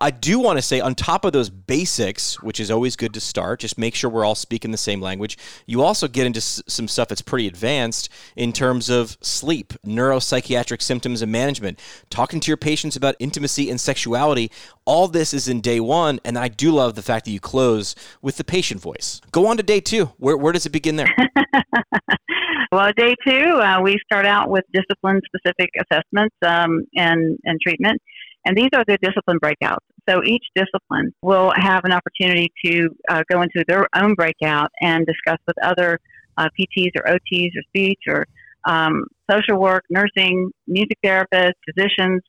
I 0.00 0.10
do 0.10 0.38
want 0.38 0.58
to 0.58 0.62
say, 0.62 0.80
on 0.80 0.94
top 0.94 1.24
of 1.24 1.32
those 1.32 1.50
basics, 1.50 2.40
which 2.42 2.60
is 2.60 2.70
always 2.70 2.94
good 2.96 3.14
to 3.14 3.20
start, 3.20 3.60
just 3.60 3.78
make 3.78 3.94
sure 3.94 4.10
we're 4.10 4.24
all 4.24 4.34
speaking 4.34 4.70
the 4.70 4.76
same 4.76 5.00
language. 5.00 5.38
You 5.66 5.82
also 5.82 6.06
get 6.08 6.26
into 6.26 6.38
s- 6.38 6.62
some 6.68 6.86
stuff 6.88 7.08
that's 7.08 7.22
pretty 7.22 7.46
advanced 7.46 8.08
in 8.36 8.52
terms 8.52 8.90
of 8.90 9.16
sleep, 9.20 9.72
neuropsychiatric 9.86 10.82
symptoms 10.82 11.22
and 11.22 11.32
management, 11.32 11.78
talking 12.10 12.40
to 12.40 12.48
your 12.50 12.56
patients 12.56 12.96
about 12.96 13.16
intimacy 13.18 13.70
and 13.70 13.80
sexuality. 13.80 14.50
All 14.84 15.08
this 15.08 15.32
is 15.32 15.48
in 15.48 15.60
day 15.60 15.80
one. 15.80 16.20
And 16.24 16.36
I 16.38 16.48
do 16.48 16.70
love 16.72 16.94
the 16.94 17.02
fact 17.02 17.24
that 17.24 17.30
you 17.30 17.40
close 17.40 17.94
with 18.20 18.36
the 18.36 18.44
patient 18.44 18.80
voice. 18.80 19.20
Go 19.32 19.46
on 19.46 19.56
to 19.56 19.62
day 19.62 19.80
two. 19.80 20.06
Where, 20.18 20.36
where 20.36 20.52
does 20.52 20.66
it 20.66 20.70
begin 20.70 20.96
there? 20.96 21.14
Well, 22.72 22.92
day 22.96 23.14
two, 23.26 23.60
uh, 23.60 23.80
we 23.82 23.98
start 24.04 24.26
out 24.26 24.48
with 24.50 24.64
discipline 24.72 25.20
specific 25.26 25.70
assessments 25.80 26.36
um, 26.46 26.84
and, 26.94 27.38
and 27.44 27.58
treatment. 27.60 28.00
And 28.44 28.56
these 28.56 28.70
are 28.74 28.84
the 28.86 28.98
discipline 29.02 29.38
breakouts. 29.38 29.84
So 30.08 30.22
each 30.24 30.44
discipline 30.54 31.12
will 31.22 31.52
have 31.56 31.84
an 31.84 31.92
opportunity 31.92 32.52
to 32.64 32.88
uh, 33.08 33.22
go 33.30 33.42
into 33.42 33.64
their 33.68 33.86
own 33.94 34.14
breakout 34.14 34.70
and 34.80 35.06
discuss 35.06 35.38
with 35.46 35.56
other 35.62 35.98
uh, 36.38 36.48
PTs 36.58 36.90
or 36.96 37.12
OTs 37.12 37.50
or 37.56 37.62
speech 37.68 38.00
or 38.08 38.26
um, 38.66 39.04
social 39.30 39.58
work, 39.58 39.84
nursing, 39.90 40.50
music 40.66 40.98
therapists, 41.04 41.52
physicians. 41.68 42.22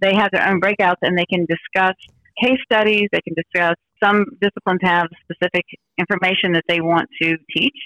They 0.00 0.14
have 0.14 0.30
their 0.32 0.48
own 0.48 0.60
breakouts 0.60 0.96
and 1.02 1.16
they 1.16 1.26
can 1.26 1.46
discuss 1.46 1.94
case 2.42 2.58
studies. 2.64 3.08
They 3.12 3.20
can 3.20 3.34
discuss 3.34 3.76
some 4.02 4.24
disciplines 4.40 4.80
have 4.82 5.06
specific 5.22 5.64
information 5.98 6.52
that 6.52 6.64
they 6.68 6.80
want 6.80 7.08
to 7.22 7.36
teach, 7.56 7.76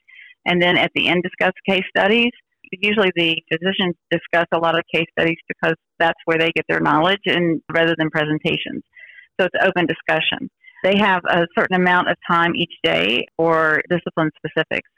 and 0.47 0.63
then 0.63 0.79
at 0.79 0.91
the 0.95 1.09
end 1.09 1.23
discuss 1.23 1.53
case 1.69 1.85
studies. 1.97 2.31
Usually, 2.73 3.13
the 3.15 3.37
physicians 3.53 3.95
discuss 4.11 4.47
a 4.53 4.59
lot 4.59 4.77
of 4.77 4.83
case 4.93 5.07
studies 5.17 5.39
because 5.47 5.77
that's 5.99 6.19
where 6.25 6.39
they 6.39 6.51
get 6.57 6.65
their 6.69 6.81
knowledge, 6.81 7.21
and 7.27 7.61
rather 7.73 7.95
than 7.97 8.11
presentations. 8.11 8.83
So 9.39 9.47
it's 9.47 9.67
open 9.67 9.87
discussion. 9.87 10.49
They 10.83 10.99
have 10.99 11.23
a 11.29 11.47
certain 11.59 11.77
amount 11.77 12.11
of 12.11 12.17
time 12.29 12.55
each 12.57 12.73
day 12.83 13.27
for 13.37 13.83
discipline 13.91 14.31
specifics. 14.37 14.89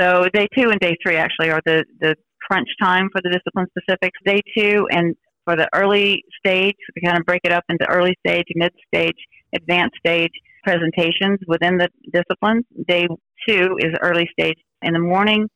So 0.00 0.24
day 0.32 0.48
two 0.56 0.70
and 0.70 0.80
day 0.80 0.96
three 1.02 1.16
actually 1.16 1.50
are 1.50 1.60
the, 1.64 1.84
the 2.00 2.16
crunch 2.48 2.68
time 2.82 3.08
for 3.12 3.20
the 3.22 3.30
discipline 3.30 3.66
specifics. 3.76 4.18
Day 4.24 4.40
two 4.56 4.86
and 4.90 5.14
for 5.44 5.56
the 5.56 5.68
early 5.74 6.22
stage, 6.44 6.76
we 6.94 7.02
kind 7.02 7.18
of 7.18 7.24
break 7.24 7.40
it 7.44 7.52
up 7.52 7.64
into 7.68 7.88
early 7.88 8.14
stage, 8.26 8.46
mid 8.54 8.72
stage, 8.92 9.16
advanced 9.54 9.96
stage 9.98 10.32
presentations 10.64 11.38
within 11.46 11.76
the 11.76 11.88
disciplines. 12.12 12.64
Day 12.86 13.06
two 13.48 13.76
is 13.80 13.90
early 14.00 14.28
stage 14.38 14.58
in 14.82 14.92
the 14.92 14.98
morning, 14.98 15.48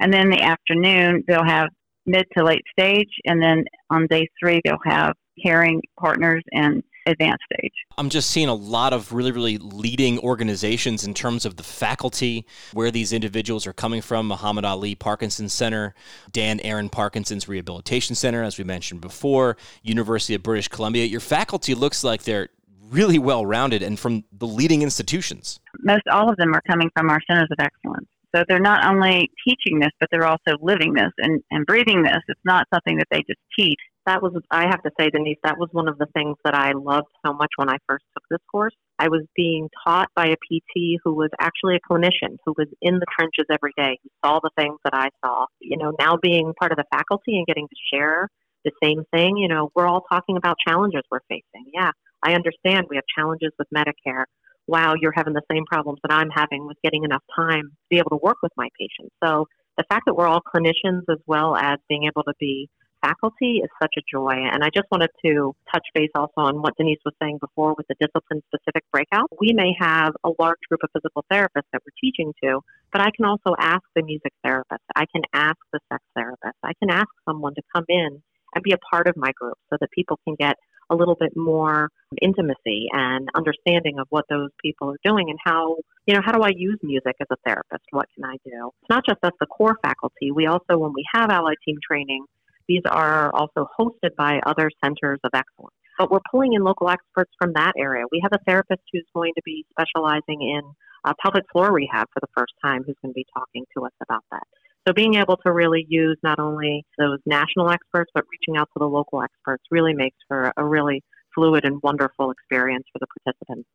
and 0.00 0.12
then 0.12 0.30
the 0.30 0.40
afternoon 0.40 1.24
they'll 1.26 1.44
have 1.44 1.68
mid 2.06 2.26
to 2.36 2.44
late 2.44 2.62
stage, 2.78 3.10
and 3.24 3.42
then 3.42 3.64
on 3.90 4.06
day 4.08 4.28
three 4.40 4.60
they'll 4.64 4.76
have 4.84 5.14
caring 5.42 5.80
partners 5.98 6.42
and 6.52 6.82
advanced 7.06 7.42
stage. 7.52 7.72
I'm 7.98 8.08
just 8.08 8.30
seeing 8.30 8.48
a 8.48 8.54
lot 8.54 8.92
of 8.92 9.12
really, 9.12 9.30
really 9.30 9.58
leading 9.58 10.18
organizations 10.20 11.04
in 11.04 11.14
terms 11.14 11.44
of 11.44 11.56
the 11.56 11.62
faculty, 11.62 12.46
where 12.72 12.90
these 12.90 13.12
individuals 13.12 13.66
are 13.66 13.72
coming 13.72 14.00
from. 14.00 14.26
Muhammad 14.26 14.64
Ali 14.64 14.94
Parkinson 14.94 15.48
Center, 15.48 15.94
Dan 16.32 16.60
Aaron 16.60 16.88
Parkinson's 16.88 17.48
Rehabilitation 17.48 18.14
Center, 18.14 18.42
as 18.42 18.58
we 18.58 18.64
mentioned 18.64 19.00
before, 19.00 19.56
University 19.82 20.34
of 20.34 20.42
British 20.42 20.68
Columbia. 20.68 21.04
Your 21.04 21.20
faculty 21.20 21.74
looks 21.74 22.04
like 22.04 22.22
they're 22.24 22.48
really 22.90 23.18
well 23.18 23.44
rounded 23.44 23.82
and 23.82 23.98
from 23.98 24.24
the 24.32 24.46
leading 24.46 24.82
institutions. 24.82 25.58
Most 25.80 26.02
all 26.10 26.30
of 26.30 26.36
them 26.36 26.54
are 26.54 26.62
coming 26.68 26.90
from 26.96 27.10
our 27.10 27.20
centers 27.28 27.48
of 27.50 27.58
excellence. 27.58 28.08
So 28.34 28.42
they're 28.48 28.58
not 28.58 28.86
only 28.86 29.30
teaching 29.46 29.78
this, 29.78 29.92
but 30.00 30.08
they're 30.10 30.26
also 30.26 30.56
living 30.60 30.94
this 30.94 31.12
and, 31.18 31.40
and 31.50 31.66
breathing 31.66 32.02
this. 32.02 32.18
It's 32.28 32.40
not 32.44 32.66
something 32.72 32.96
that 32.98 33.06
they 33.10 33.18
just 33.18 33.40
teach 33.58 33.78
that 34.06 34.22
was 34.22 34.32
I 34.50 34.62
have 34.62 34.82
to 34.82 34.90
say, 34.98 35.10
Denise, 35.10 35.38
that 35.44 35.58
was 35.58 35.68
one 35.72 35.88
of 35.88 35.98
the 35.98 36.06
things 36.14 36.36
that 36.44 36.54
I 36.54 36.72
loved 36.72 37.08
so 37.24 37.32
much 37.32 37.50
when 37.56 37.68
I 37.68 37.76
first 37.88 38.04
took 38.12 38.24
this 38.30 38.40
course. 38.50 38.74
I 38.98 39.08
was 39.08 39.24
being 39.34 39.68
taught 39.86 40.08
by 40.14 40.26
a 40.26 40.36
PT 40.36 41.00
who 41.02 41.14
was 41.14 41.30
actually 41.40 41.76
a 41.76 41.92
clinician 41.92 42.36
who 42.44 42.54
was 42.56 42.68
in 42.82 42.98
the 42.98 43.06
trenches 43.18 43.46
every 43.50 43.72
day, 43.76 43.98
who 44.02 44.10
saw 44.24 44.40
the 44.40 44.50
things 44.56 44.78
that 44.84 44.94
I 44.94 45.08
saw. 45.24 45.46
You 45.60 45.78
know, 45.78 45.92
now 45.98 46.16
being 46.20 46.52
part 46.58 46.72
of 46.72 46.76
the 46.76 46.84
faculty 46.92 47.36
and 47.36 47.46
getting 47.46 47.66
to 47.66 47.96
share 47.96 48.28
the 48.64 48.72
same 48.82 49.04
thing, 49.12 49.36
you 49.36 49.48
know, 49.48 49.70
we're 49.74 49.86
all 49.86 50.04
talking 50.10 50.36
about 50.36 50.56
challenges 50.66 51.02
we're 51.10 51.20
facing. 51.28 51.70
Yeah, 51.72 51.90
I 52.22 52.34
understand 52.34 52.86
we 52.88 52.96
have 52.96 53.04
challenges 53.16 53.52
with 53.58 53.68
Medicare. 53.74 54.24
Wow, 54.66 54.94
you're 54.98 55.12
having 55.14 55.34
the 55.34 55.42
same 55.50 55.64
problems 55.66 55.98
that 56.02 56.12
I'm 56.12 56.30
having 56.30 56.66
with 56.66 56.78
getting 56.82 57.04
enough 57.04 57.22
time 57.36 57.62
to 57.62 57.86
be 57.90 57.98
able 57.98 58.10
to 58.10 58.20
work 58.22 58.38
with 58.42 58.52
my 58.56 58.68
patients. 58.78 59.14
So 59.22 59.46
the 59.76 59.84
fact 59.88 60.04
that 60.06 60.14
we're 60.14 60.26
all 60.26 60.40
clinicians 60.40 61.02
as 61.10 61.18
well 61.26 61.56
as 61.56 61.78
being 61.88 62.04
able 62.04 62.22
to 62.22 62.32
be 62.40 62.68
faculty 63.04 63.60
is 63.62 63.68
such 63.82 63.92
a 63.98 64.02
joy. 64.10 64.32
And 64.32 64.64
I 64.64 64.68
just 64.74 64.86
wanted 64.90 65.10
to 65.24 65.54
touch 65.72 65.84
base 65.94 66.10
also 66.14 66.32
on 66.48 66.62
what 66.62 66.76
Denise 66.78 67.00
was 67.04 67.14
saying 67.20 67.38
before 67.40 67.74
with 67.76 67.86
the 67.88 67.96
discipline 68.00 68.42
specific 68.48 68.84
breakout. 68.92 69.28
We 69.40 69.52
may 69.52 69.74
have 69.78 70.12
a 70.24 70.30
large 70.38 70.60
group 70.68 70.80
of 70.82 70.90
physical 70.94 71.24
therapists 71.30 71.68
that 71.72 71.82
we're 71.84 72.00
teaching 72.00 72.32
to, 72.42 72.60
but 72.92 73.02
I 73.02 73.10
can 73.14 73.26
also 73.26 73.54
ask 73.58 73.82
the 73.94 74.02
music 74.02 74.32
therapist, 74.42 74.82
I 74.96 75.04
can 75.12 75.22
ask 75.32 75.58
the 75.72 75.80
sex 75.92 76.02
therapist, 76.16 76.56
I 76.62 76.72
can 76.80 76.90
ask 76.90 77.08
someone 77.28 77.54
to 77.54 77.62
come 77.74 77.84
in 77.88 78.22
and 78.54 78.62
be 78.62 78.72
a 78.72 78.78
part 78.78 79.08
of 79.08 79.16
my 79.16 79.32
group 79.32 79.58
so 79.70 79.76
that 79.80 79.90
people 79.90 80.18
can 80.24 80.36
get 80.38 80.56
a 80.90 80.94
little 80.94 81.16
bit 81.18 81.32
more 81.36 81.88
intimacy 82.22 82.86
and 82.92 83.28
understanding 83.34 83.98
of 83.98 84.06
what 84.10 84.24
those 84.28 84.50
people 84.62 84.90
are 84.90 84.98
doing 85.04 85.30
and 85.30 85.38
how 85.44 85.76
you 86.06 86.14
know 86.14 86.20
how 86.24 86.32
do 86.32 86.42
i 86.42 86.50
use 86.54 86.78
music 86.82 87.14
as 87.20 87.26
a 87.30 87.36
therapist 87.46 87.84
what 87.90 88.06
can 88.14 88.24
i 88.24 88.36
do 88.44 88.70
it's 88.80 88.90
not 88.90 89.04
just 89.06 89.18
us 89.24 89.32
the 89.40 89.46
core 89.46 89.76
faculty 89.82 90.30
we 90.30 90.46
also 90.46 90.78
when 90.78 90.92
we 90.94 91.04
have 91.12 91.30
allied 91.30 91.56
team 91.66 91.76
training 91.86 92.24
these 92.68 92.82
are 92.90 93.34
also 93.34 93.68
hosted 93.78 94.14
by 94.16 94.40
other 94.46 94.70
centers 94.82 95.20
of 95.24 95.30
excellence. 95.34 95.74
But 95.98 96.10
we're 96.10 96.24
pulling 96.30 96.54
in 96.54 96.64
local 96.64 96.88
experts 96.88 97.30
from 97.38 97.52
that 97.54 97.72
area. 97.78 98.04
We 98.10 98.20
have 98.22 98.32
a 98.32 98.42
therapist 98.46 98.82
who's 98.92 99.06
going 99.14 99.32
to 99.36 99.42
be 99.44 99.64
specializing 99.70 100.42
in 100.42 100.62
uh, 101.04 101.12
pelvic 101.22 101.44
floor 101.52 101.72
rehab 101.72 102.08
for 102.12 102.20
the 102.20 102.32
first 102.36 102.54
time 102.64 102.82
who's 102.84 102.96
going 103.02 103.12
to 103.12 103.14
be 103.14 103.26
talking 103.32 103.64
to 103.76 103.84
us 103.84 103.92
about 104.02 104.24
that. 104.32 104.42
So 104.86 104.92
being 104.92 105.14
able 105.14 105.36
to 105.38 105.52
really 105.52 105.86
use 105.88 106.18
not 106.22 106.38
only 106.38 106.84
those 106.98 107.18
national 107.24 107.70
experts, 107.70 108.10
but 108.14 108.24
reaching 108.30 108.60
out 108.60 108.68
to 108.74 108.78
the 108.78 108.88
local 108.88 109.22
experts 109.22 109.64
really 109.70 109.94
makes 109.94 110.16
for 110.28 110.52
a 110.56 110.64
really 110.64 111.02
fluid 111.34 111.64
and 111.64 111.80
wonderful 111.82 112.30
experience 112.30 112.84
for 112.92 112.98
the 112.98 113.06
participants. 113.18 113.68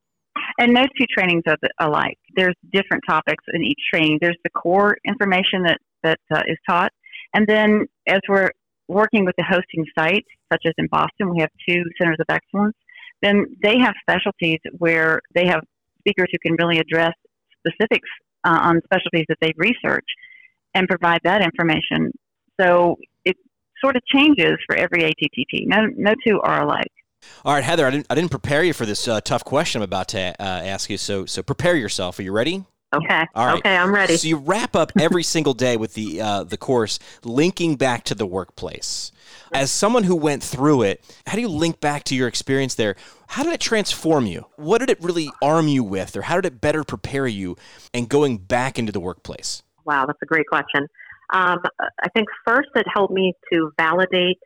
And 0.60 0.74
no 0.74 0.84
two 0.98 1.06
trainings 1.12 1.44
are 1.48 1.58
alike. 1.80 2.18
There's 2.36 2.56
different 2.72 3.04
topics 3.10 3.44
in 3.54 3.64
each 3.64 3.80
training. 3.92 4.20
There's 4.22 4.38
the 4.44 4.50
core 4.52 4.98
information 5.06 5.64
that 5.64 5.80
that 6.04 6.20
uh, 6.34 6.44
is 6.48 6.58
taught, 6.70 6.94
and 7.34 7.46
then 7.46 7.86
as 8.08 8.20
we're 8.30 8.52
working 8.88 9.26
with 9.26 9.36
the 9.38 9.44
hosting 9.44 9.86
sites, 9.98 10.28
such 10.52 10.62
as 10.66 10.74
in 10.78 10.88
Boston, 10.88 11.30
we 11.30 11.42
have 11.42 11.50
two 11.68 11.84
centers 12.00 12.18
of 12.20 12.26
excellence, 12.30 12.76
then 13.22 13.46
they 13.62 13.78
have 13.78 13.94
specialties 14.02 14.60
where 14.78 15.22
they 15.36 15.46
have 15.46 15.62
speakers 16.00 16.28
who 16.32 16.38
can 16.40 16.56
really 16.58 16.80
address 16.80 17.14
specifics 17.60 18.08
uh, 18.46 18.60
on 18.62 18.82
specialties 18.86 19.26
that 19.28 19.38
they've 19.42 19.58
researched 19.58 20.16
and 20.74 20.88
provide 20.88 21.22
that 21.24 21.42
information. 21.42 22.12
So 22.60 22.98
it 23.26 23.38
sort 23.82 23.96
of 23.96 24.02
changes 24.06 24.58
for 24.66 24.76
every 24.76 25.04
ATTT. 25.04 25.68
No, 25.68 25.88
no 25.98 26.14
two 26.26 26.40
are 26.42 26.64
alike. 26.64 26.92
All 27.44 27.54
right, 27.54 27.64
Heather, 27.64 27.86
I 27.86 27.92
didn't, 27.92 28.08
I 28.10 28.16
didn't 28.16 28.32
prepare 28.32 28.64
you 28.64 28.74
for 28.74 28.86
this 28.86 29.08
uh, 29.08 29.20
tough 29.22 29.44
question 29.44 29.82
I'm 29.82 29.84
about 29.84 30.10
to 30.10 30.20
uh, 30.20 30.44
ask 30.44 30.90
you. 30.90 30.98
So, 30.98 31.26
so 31.26 31.44
prepare 31.44 31.76
yourself. 31.76 32.18
Are 32.20 32.24
you 32.24 32.32
ready? 32.32 32.66
Okay. 32.92 33.26
All 33.36 33.46
right. 33.46 33.58
Okay, 33.60 33.76
I'm 33.76 33.94
ready. 33.94 34.18
So 34.18 34.28
you 34.28 34.38
wrap 34.38 34.76
up 34.76 34.92
every 35.00 35.22
single 35.36 35.54
day 35.54 35.78
with 35.78 35.94
the 35.94 36.22
uh, 36.22 36.44
the 36.44 36.58
course 36.58 36.98
linking 37.24 37.76
back 37.76 38.04
to 38.06 38.16
the 38.16 38.26
workplace. 38.26 39.12
As 39.54 39.72
someone 39.72 40.04
who 40.04 40.16
went 40.16 40.42
through 40.42 40.84
it, 40.84 41.04
how 41.28 41.36
do 41.36 41.42
you 41.42 41.50
link 41.50 41.80
back 41.80 42.04
to 42.06 42.16
your 42.16 42.28
experience 42.28 42.76
there? 42.76 42.96
How 43.28 43.44
did 43.44 43.54
it 43.54 43.60
transform 43.60 44.26
you? 44.26 44.46
What 44.56 44.80
did 44.80 44.90
it 44.90 45.02
really 45.04 45.30
arm 45.42 45.68
you 45.68 45.84
with, 45.84 46.18
or 46.18 46.24
how 46.24 46.36
did 46.36 46.46
it 46.46 46.62
better 46.62 46.84
prepare 46.84 47.28
you 47.28 47.58
and 47.94 48.10
going 48.10 48.38
back 48.38 48.80
into 48.80 48.92
the 48.92 49.00
workplace? 49.00 49.62
Wow, 49.90 50.06
that's 50.06 50.22
a 50.22 50.28
great 50.28 50.46
question. 50.46 50.86
Um, 51.34 51.58
I 51.80 52.10
think 52.16 52.28
first 52.46 52.70
it 52.76 52.86
helped 52.94 53.12
me 53.12 53.34
to 53.52 53.72
validate 53.76 54.38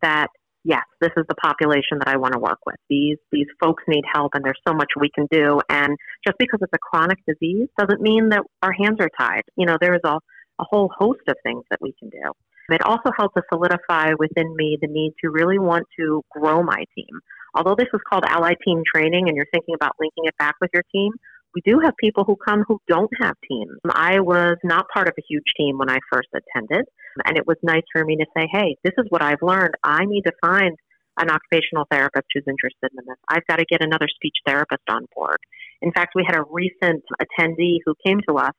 that 0.00 0.28
yes, 0.62 0.84
this 1.00 1.10
is 1.16 1.24
the 1.28 1.34
population 1.34 1.98
that 1.98 2.06
I 2.06 2.16
want 2.18 2.34
to 2.34 2.38
work 2.38 2.60
with. 2.64 2.76
These 2.88 3.18
these 3.32 3.48
folks 3.60 3.82
need 3.88 4.04
help, 4.14 4.30
and 4.34 4.44
there's 4.44 4.60
so 4.66 4.72
much 4.72 4.90
we 5.00 5.10
can 5.12 5.26
do. 5.28 5.60
And 5.68 5.96
just 6.24 6.38
because 6.38 6.60
it's 6.62 6.72
a 6.72 6.78
chronic 6.78 7.18
disease 7.26 7.66
doesn't 7.76 8.00
mean 8.00 8.28
that 8.28 8.42
our 8.62 8.70
hands 8.70 8.98
are 9.00 9.10
tied. 9.18 9.42
You 9.56 9.66
know, 9.66 9.76
there 9.80 9.94
is 9.94 10.02
a, 10.04 10.14
a 10.60 10.64
whole 10.70 10.88
host 10.96 11.26
of 11.26 11.34
things 11.42 11.64
that 11.70 11.80
we 11.82 11.94
can 11.98 12.08
do. 12.08 12.30
It 12.70 12.82
also 12.82 13.10
helped 13.18 13.34
to 13.36 13.42
solidify 13.52 14.12
within 14.20 14.54
me 14.54 14.78
the 14.80 14.86
need 14.86 15.14
to 15.24 15.30
really 15.30 15.58
want 15.58 15.84
to 15.98 16.22
grow 16.30 16.62
my 16.62 16.84
team. 16.94 17.14
Although 17.56 17.74
this 17.76 17.88
was 17.92 18.00
called 18.08 18.24
Allied 18.24 18.56
Team 18.64 18.82
Training, 18.94 19.26
and 19.26 19.36
you're 19.36 19.50
thinking 19.52 19.74
about 19.74 19.96
linking 19.98 20.24
it 20.26 20.36
back 20.38 20.54
with 20.60 20.70
your 20.72 20.84
team, 20.94 21.10
we 21.54 21.62
do 21.64 21.80
have 21.84 21.94
people 21.98 22.24
who 22.24 22.36
come 22.36 22.64
who 22.66 22.78
don't 22.88 23.10
have 23.20 23.34
teams. 23.48 23.78
I 23.90 24.20
was 24.20 24.56
not 24.64 24.86
part 24.92 25.08
of 25.08 25.14
a 25.18 25.22
huge 25.28 25.44
team 25.56 25.78
when 25.78 25.90
I 25.90 25.98
first 26.10 26.28
attended, 26.34 26.86
and 27.24 27.36
it 27.36 27.46
was 27.46 27.56
nice 27.62 27.82
for 27.92 28.04
me 28.04 28.16
to 28.16 28.26
say, 28.36 28.48
hey, 28.50 28.76
this 28.84 28.94
is 28.98 29.06
what 29.10 29.22
I've 29.22 29.42
learned. 29.42 29.74
I 29.84 30.04
need 30.04 30.22
to 30.22 30.32
find 30.40 30.76
an 31.18 31.28
occupational 31.30 31.86
therapist 31.90 32.26
who's 32.32 32.44
interested 32.48 32.90
in 32.96 33.04
this. 33.06 33.18
I've 33.28 33.46
got 33.46 33.58
to 33.58 33.66
get 33.66 33.84
another 33.84 34.08
speech 34.14 34.36
therapist 34.46 34.82
on 34.88 35.06
board. 35.14 35.36
In 35.82 35.92
fact, 35.92 36.12
we 36.14 36.24
had 36.26 36.36
a 36.36 36.44
recent 36.50 37.04
attendee 37.20 37.78
who 37.84 37.94
came 38.06 38.20
to 38.28 38.36
us 38.36 38.52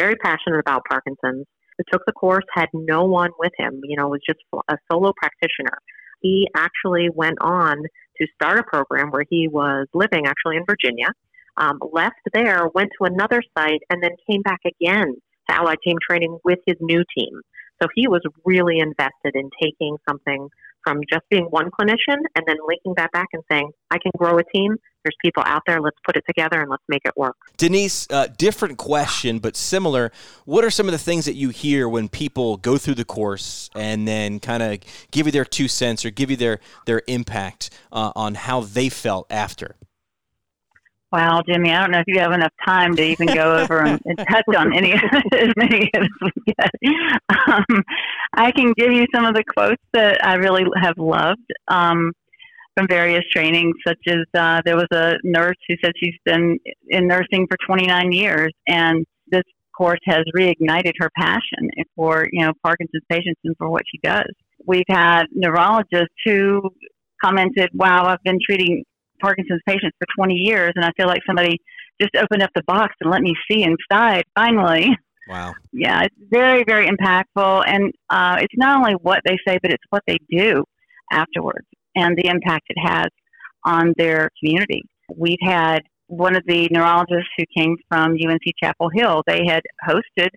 very 0.00 0.16
passionate 0.16 0.58
about 0.58 0.82
Parkinson's, 0.88 1.46
who 1.78 1.84
took 1.92 2.02
the 2.06 2.12
course, 2.12 2.44
had 2.52 2.68
no 2.74 3.04
one 3.04 3.30
with 3.38 3.52
him, 3.56 3.80
you 3.84 3.96
know, 3.96 4.08
was 4.08 4.20
just 4.26 4.40
a 4.68 4.76
solo 4.90 5.12
practitioner. 5.16 5.78
He 6.20 6.48
actually 6.56 7.08
went 7.14 7.38
on 7.40 7.76
to 7.76 8.26
start 8.34 8.58
a 8.58 8.64
program 8.64 9.10
where 9.10 9.24
he 9.28 9.46
was 9.46 9.86
living 9.94 10.26
actually 10.26 10.56
in 10.56 10.64
Virginia 10.68 11.12
um, 11.56 11.78
left 11.92 12.20
there, 12.32 12.68
went 12.74 12.90
to 12.98 13.04
another 13.04 13.42
site, 13.56 13.80
and 13.90 14.02
then 14.02 14.12
came 14.28 14.42
back 14.42 14.60
again 14.64 15.14
to 15.48 15.56
Allied 15.56 15.78
Team 15.84 15.96
Training 16.08 16.38
with 16.44 16.58
his 16.66 16.76
new 16.80 17.02
team. 17.16 17.40
So 17.82 17.88
he 17.94 18.08
was 18.08 18.20
really 18.44 18.78
invested 18.78 19.34
in 19.34 19.48
taking 19.62 19.96
something 20.08 20.48
from 20.84 21.00
just 21.10 21.22
being 21.30 21.44
one 21.44 21.70
clinician 21.70 22.18
and 22.34 22.44
then 22.46 22.56
linking 22.66 22.94
that 22.96 23.10
back 23.12 23.28
and 23.32 23.42
saying, 23.50 23.70
I 23.90 23.98
can 23.98 24.12
grow 24.16 24.38
a 24.38 24.44
team. 24.44 24.76
There's 25.04 25.16
people 25.22 25.42
out 25.46 25.62
there. 25.66 25.80
Let's 25.80 25.96
put 26.04 26.16
it 26.16 26.24
together 26.26 26.60
and 26.60 26.70
let's 26.70 26.82
make 26.88 27.02
it 27.04 27.14
work. 27.16 27.36
Denise, 27.56 28.06
uh, 28.10 28.28
different 28.36 28.76
question, 28.78 29.38
but 29.38 29.56
similar. 29.56 30.12
What 30.44 30.64
are 30.64 30.70
some 30.70 30.86
of 30.86 30.92
the 30.92 30.98
things 30.98 31.24
that 31.24 31.34
you 31.34 31.50
hear 31.50 31.88
when 31.88 32.08
people 32.08 32.58
go 32.58 32.76
through 32.76 32.96
the 32.96 33.04
course 33.04 33.70
and 33.74 34.06
then 34.06 34.40
kind 34.40 34.62
of 34.62 34.78
give 35.10 35.26
you 35.26 35.32
their 35.32 35.44
two 35.44 35.68
cents 35.68 36.04
or 36.04 36.10
give 36.10 36.30
you 36.30 36.36
their, 36.36 36.60
their 36.86 37.02
impact 37.06 37.70
uh, 37.92 38.12
on 38.14 38.34
how 38.34 38.60
they 38.60 38.88
felt 38.88 39.26
after? 39.30 39.76
Wow, 41.12 41.42
Jimmy, 41.48 41.72
I 41.72 41.80
don't 41.80 41.90
know 41.90 41.98
if 41.98 42.04
you 42.06 42.20
have 42.20 42.30
enough 42.30 42.52
time 42.64 42.94
to 42.94 43.02
even 43.02 43.26
go 43.26 43.56
over 43.56 43.80
and, 43.80 44.00
and 44.04 44.16
touch 44.18 44.44
on 44.56 44.72
any 44.72 44.92
of 44.92 45.00
as 45.32 45.52
many 45.56 45.90
as 45.92 46.06
we 46.22 46.30
get. 46.46 46.70
Um, 47.28 47.82
I 48.34 48.52
can 48.52 48.72
give 48.76 48.92
you 48.92 49.06
some 49.12 49.24
of 49.24 49.34
the 49.34 49.42
quotes 49.42 49.82
that 49.92 50.24
I 50.24 50.34
really 50.34 50.64
have 50.80 50.98
loved 50.98 51.40
um, 51.66 52.12
from 52.76 52.86
various 52.86 53.24
trainings, 53.32 53.74
such 53.84 53.98
as 54.06 54.20
uh, 54.34 54.62
there 54.64 54.76
was 54.76 54.86
a 54.92 55.14
nurse 55.24 55.56
who 55.68 55.74
said 55.82 55.92
she's 55.96 56.14
been 56.24 56.58
in 56.88 57.08
nursing 57.08 57.48
for 57.48 57.56
29 57.66 58.12
years, 58.12 58.52
and 58.68 59.04
this 59.32 59.42
course 59.76 60.00
has 60.04 60.24
reignited 60.36 60.92
her 61.00 61.10
passion 61.16 61.70
for 61.96 62.28
you 62.32 62.44
know 62.44 62.52
Parkinson's 62.62 63.02
patients 63.08 63.40
and 63.42 63.56
for 63.56 63.68
what 63.68 63.82
she 63.90 63.98
does. 64.04 64.30
We've 64.64 64.84
had 64.88 65.24
neurologists 65.32 66.14
who 66.24 66.70
commented, 67.20 67.70
"Wow, 67.74 68.06
I've 68.06 68.22
been 68.22 68.38
treating 68.44 68.84
Parkinson's 69.20 69.60
patients 69.66 69.96
for 69.98 70.06
20 70.16 70.34
years, 70.34 70.72
and 70.76 70.84
I 70.84 70.90
feel 70.96 71.06
like 71.06 71.20
somebody 71.26 71.58
just 72.00 72.14
opened 72.16 72.42
up 72.42 72.50
the 72.54 72.62
box 72.66 72.94
and 73.00 73.10
let 73.10 73.22
me 73.22 73.34
see 73.50 73.62
inside 73.62 74.24
finally. 74.34 74.88
Wow. 75.28 75.54
Yeah, 75.72 76.02
it's 76.02 76.16
very, 76.30 76.64
very 76.66 76.88
impactful. 76.88 77.64
And 77.66 77.92
uh, 78.08 78.38
it's 78.40 78.54
not 78.56 78.78
only 78.78 78.94
what 78.94 79.20
they 79.24 79.38
say, 79.46 79.58
but 79.62 79.70
it's 79.70 79.84
what 79.90 80.02
they 80.06 80.16
do 80.30 80.64
afterwards 81.12 81.66
and 81.94 82.16
the 82.16 82.26
impact 82.26 82.64
it 82.68 82.78
has 82.80 83.08
on 83.64 83.92
their 83.96 84.30
community. 84.42 84.82
We've 85.14 85.38
had 85.42 85.80
one 86.06 86.34
of 86.34 86.42
the 86.46 86.68
neurologists 86.72 87.30
who 87.36 87.44
came 87.56 87.76
from 87.88 88.12
UNC 88.12 88.42
Chapel 88.60 88.90
Hill, 88.92 89.22
they 89.26 89.42
had 89.46 89.62
hosted 89.86 90.28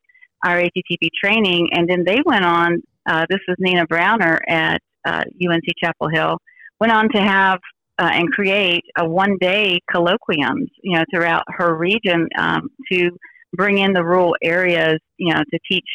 our 0.45 0.57
ATTP 0.57 1.09
training, 1.23 1.69
and 1.71 1.89
then 1.89 2.03
they 2.05 2.19
went 2.25 2.45
on. 2.45 2.81
Uh, 3.09 3.25
this 3.29 3.39
was 3.47 3.57
Nina 3.59 3.85
Browner 3.87 4.39
at 4.47 4.81
uh, 5.05 5.23
UNC 5.41 5.63
Chapel 5.83 6.09
Hill, 6.13 6.37
went 6.79 6.93
on 6.93 7.09
to 7.09 7.21
have 7.21 7.59
uh, 7.99 8.09
and 8.11 8.31
create 8.31 8.83
a 8.97 9.07
one 9.07 9.37
day 9.39 9.79
colloquiums, 9.93 10.67
you 10.81 10.97
know, 10.97 11.03
throughout 11.13 11.43
her 11.47 11.75
region 11.75 12.27
um, 12.37 12.69
to 12.91 13.09
bring 13.53 13.77
in 13.77 13.93
the 13.93 14.03
rural 14.03 14.35
areas, 14.41 14.97
you 15.17 15.33
know, 15.33 15.41
to 15.51 15.59
teach 15.69 15.85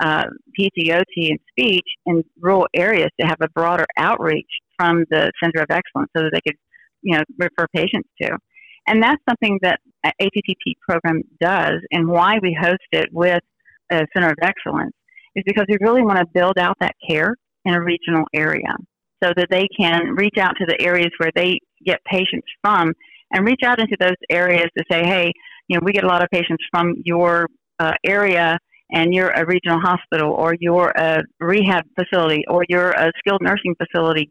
uh, 0.00 0.24
PTOT 0.58 1.02
and 1.16 1.38
speech 1.50 1.86
in 2.06 2.22
rural 2.40 2.66
areas 2.74 3.10
to 3.20 3.26
have 3.26 3.38
a 3.40 3.48
broader 3.50 3.86
outreach 3.96 4.48
from 4.76 5.04
the 5.10 5.32
Center 5.42 5.60
of 5.60 5.70
Excellence 5.70 6.10
so 6.16 6.22
that 6.22 6.30
they 6.32 6.40
could, 6.40 6.56
you 7.02 7.16
know, 7.16 7.24
refer 7.38 7.66
patients 7.74 8.08
to. 8.22 8.38
And 8.86 9.02
that's 9.02 9.20
something 9.28 9.58
that 9.62 9.80
ATTP 10.06 10.74
program 10.88 11.22
does 11.40 11.80
and 11.90 12.08
why 12.08 12.38
we 12.40 12.56
host 12.58 12.78
it 12.92 13.08
with 13.12 13.42
a 13.90 14.06
Center 14.14 14.30
of 14.30 14.38
Excellence 14.40 14.94
is 15.34 15.42
because 15.44 15.66
we 15.68 15.76
really 15.80 16.02
want 16.02 16.18
to 16.18 16.26
build 16.32 16.58
out 16.58 16.76
that 16.80 16.94
care 17.08 17.34
in 17.64 17.74
a 17.74 17.82
regional 17.82 18.24
area 18.32 18.74
so 19.22 19.32
that 19.36 19.48
they 19.50 19.66
can 19.78 20.14
reach 20.14 20.36
out 20.38 20.54
to 20.58 20.66
the 20.66 20.80
areas 20.80 21.10
where 21.18 21.32
they 21.34 21.58
get 21.84 21.98
patients 22.04 22.46
from 22.62 22.92
and 23.32 23.46
reach 23.46 23.60
out 23.64 23.78
into 23.78 23.96
those 24.00 24.16
areas 24.30 24.66
to 24.76 24.84
say, 24.90 25.04
hey, 25.04 25.32
you 25.68 25.76
know, 25.76 25.84
we 25.84 25.92
get 25.92 26.04
a 26.04 26.08
lot 26.08 26.22
of 26.22 26.28
patients 26.30 26.64
from 26.70 26.94
your 27.04 27.46
uh, 27.78 27.92
area 28.04 28.58
and 28.90 29.12
you're 29.12 29.30
a 29.30 29.44
regional 29.46 29.80
hospital 29.80 30.32
or 30.32 30.54
you're 30.60 30.90
a 30.96 31.22
rehab 31.40 31.84
facility 31.98 32.44
or 32.48 32.64
you're 32.68 32.90
a 32.90 33.12
skilled 33.18 33.42
nursing 33.42 33.74
facility. 33.76 34.30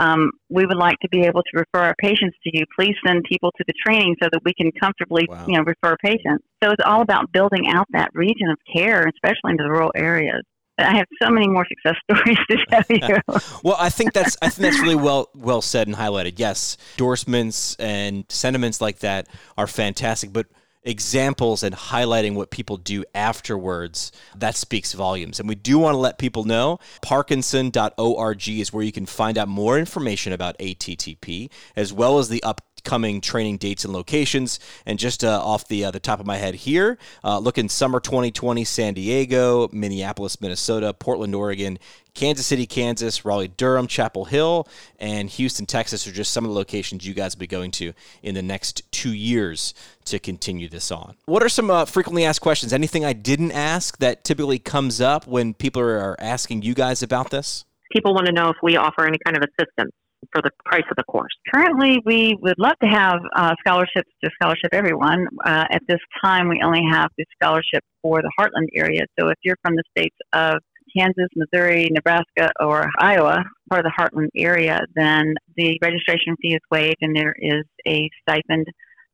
Um, 0.00 0.30
we 0.48 0.64
would 0.64 0.78
like 0.78 0.96
to 1.02 1.08
be 1.10 1.20
able 1.20 1.42
to 1.42 1.50
refer 1.58 1.86
our 1.86 1.94
patients 2.00 2.36
to 2.44 2.50
you. 2.52 2.64
Please 2.76 2.94
send 3.06 3.24
people 3.24 3.52
to 3.58 3.64
the 3.66 3.74
training 3.86 4.16
so 4.22 4.28
that 4.32 4.40
we 4.44 4.54
can 4.54 4.72
comfortably, 4.80 5.26
wow. 5.28 5.44
you 5.46 5.56
know, 5.56 5.64
refer 5.64 5.96
patients. 6.02 6.44
So 6.64 6.70
it's 6.70 6.82
all 6.84 7.02
about 7.02 7.30
building 7.30 7.68
out 7.68 7.86
that 7.92 8.10
region 8.14 8.48
of 8.48 8.56
care, 8.74 9.06
especially 9.06 9.52
into 9.52 9.64
the 9.64 9.70
rural 9.70 9.92
areas. 9.94 10.42
I 10.78 10.96
have 10.96 11.06
so 11.22 11.30
many 11.30 11.48
more 11.48 11.66
success 11.66 11.96
stories 12.10 12.38
to 12.50 12.66
tell 12.66 12.82
you. 12.88 13.18
well, 13.62 13.76
I 13.78 13.90
think 13.90 14.12
that's 14.12 14.36
I 14.42 14.48
think 14.48 14.62
that's 14.62 14.80
really 14.80 14.96
well 14.96 15.30
well 15.34 15.62
said 15.62 15.86
and 15.86 15.96
highlighted. 15.96 16.38
Yes, 16.38 16.76
endorsements 16.94 17.76
and 17.76 18.24
sentiments 18.28 18.80
like 18.80 19.00
that 19.00 19.28
are 19.56 19.66
fantastic, 19.66 20.32
but 20.32 20.46
examples 20.84 21.62
and 21.62 21.74
highlighting 21.74 22.34
what 22.34 22.50
people 22.50 22.76
do 22.76 23.04
afterwards 23.14 24.10
that 24.34 24.56
speaks 24.56 24.92
volumes 24.94 25.38
and 25.38 25.48
we 25.48 25.54
do 25.54 25.78
want 25.78 25.94
to 25.94 25.98
let 25.98 26.18
people 26.18 26.42
know 26.42 26.76
parkinson.org 27.02 28.48
is 28.48 28.72
where 28.72 28.82
you 28.82 28.90
can 28.90 29.06
find 29.06 29.38
out 29.38 29.46
more 29.46 29.78
information 29.78 30.32
about 30.32 30.58
attp 30.58 31.48
as 31.76 31.92
well 31.92 32.18
as 32.18 32.28
the 32.28 32.42
up 32.42 32.60
upcoming 32.82 33.20
training 33.20 33.58
dates 33.58 33.84
and 33.84 33.92
locations. 33.92 34.58
And 34.86 34.98
just 34.98 35.22
uh, 35.22 35.40
off 35.42 35.68
the 35.68 35.84
uh, 35.84 35.90
the 35.90 36.00
top 36.00 36.20
of 36.20 36.26
my 36.26 36.36
head 36.36 36.54
here, 36.54 36.98
uh, 37.24 37.38
looking 37.38 37.68
summer 37.68 38.00
2020, 38.00 38.64
San 38.64 38.94
Diego, 38.94 39.68
Minneapolis, 39.72 40.40
Minnesota, 40.40 40.92
Portland, 40.92 41.34
Oregon, 41.34 41.78
Kansas 42.14 42.44
City, 42.44 42.66
Kansas, 42.66 43.24
Raleigh, 43.24 43.48
Durham, 43.48 43.86
Chapel 43.86 44.24
Hill, 44.26 44.68
and 44.98 45.30
Houston, 45.30 45.64
Texas 45.64 46.06
are 46.06 46.12
just 46.12 46.32
some 46.32 46.44
of 46.44 46.50
the 46.50 46.56
locations 46.56 47.06
you 47.06 47.14
guys 47.14 47.34
will 47.34 47.40
be 47.40 47.46
going 47.46 47.70
to 47.72 47.92
in 48.22 48.34
the 48.34 48.42
next 48.42 48.82
two 48.90 49.14
years 49.14 49.72
to 50.04 50.18
continue 50.18 50.68
this 50.68 50.90
on. 50.90 51.14
What 51.26 51.42
are 51.42 51.48
some 51.48 51.70
uh, 51.70 51.84
frequently 51.84 52.24
asked 52.24 52.40
questions? 52.40 52.72
Anything 52.72 53.04
I 53.04 53.12
didn't 53.12 53.52
ask 53.52 53.98
that 53.98 54.24
typically 54.24 54.58
comes 54.58 55.00
up 55.00 55.26
when 55.26 55.54
people 55.54 55.80
are 55.80 56.20
asking 56.20 56.62
you 56.62 56.74
guys 56.74 57.02
about 57.02 57.30
this? 57.30 57.64
People 57.92 58.14
want 58.14 58.26
to 58.26 58.32
know 58.32 58.48
if 58.48 58.56
we 58.62 58.76
offer 58.76 59.06
any 59.06 59.18
kind 59.24 59.36
of 59.36 59.42
assistance 59.42 59.92
for 60.32 60.42
the 60.42 60.50
price 60.64 60.84
of 60.90 60.96
the 60.96 61.04
course? 61.04 61.32
Currently, 61.52 62.00
we 62.04 62.36
would 62.40 62.58
love 62.58 62.76
to 62.82 62.88
have 62.88 63.20
uh, 63.34 63.54
scholarships 63.60 64.10
to 64.22 64.30
scholarship 64.40 64.70
everyone. 64.72 65.26
Uh, 65.44 65.64
at 65.70 65.82
this 65.88 66.00
time, 66.24 66.48
we 66.48 66.60
only 66.64 66.82
have 66.90 67.10
the 67.18 67.24
scholarship 67.40 67.82
for 68.02 68.22
the 68.22 68.30
Heartland 68.38 68.68
area. 68.74 69.02
So 69.18 69.28
if 69.28 69.36
you're 69.42 69.56
from 69.62 69.76
the 69.76 69.84
states 69.96 70.16
of 70.32 70.58
Kansas, 70.96 71.28
Missouri, 71.34 71.88
Nebraska, 71.90 72.50
or 72.60 72.88
Iowa, 72.98 73.44
part 73.70 73.84
of 73.84 73.90
the 73.90 74.02
Heartland 74.02 74.28
area, 74.36 74.80
then 74.94 75.34
the 75.56 75.78
registration 75.82 76.36
fee 76.40 76.54
is 76.54 76.60
waived 76.70 76.96
and 77.00 77.16
there 77.16 77.34
is 77.38 77.64
a 77.86 78.10
stipend, 78.20 78.66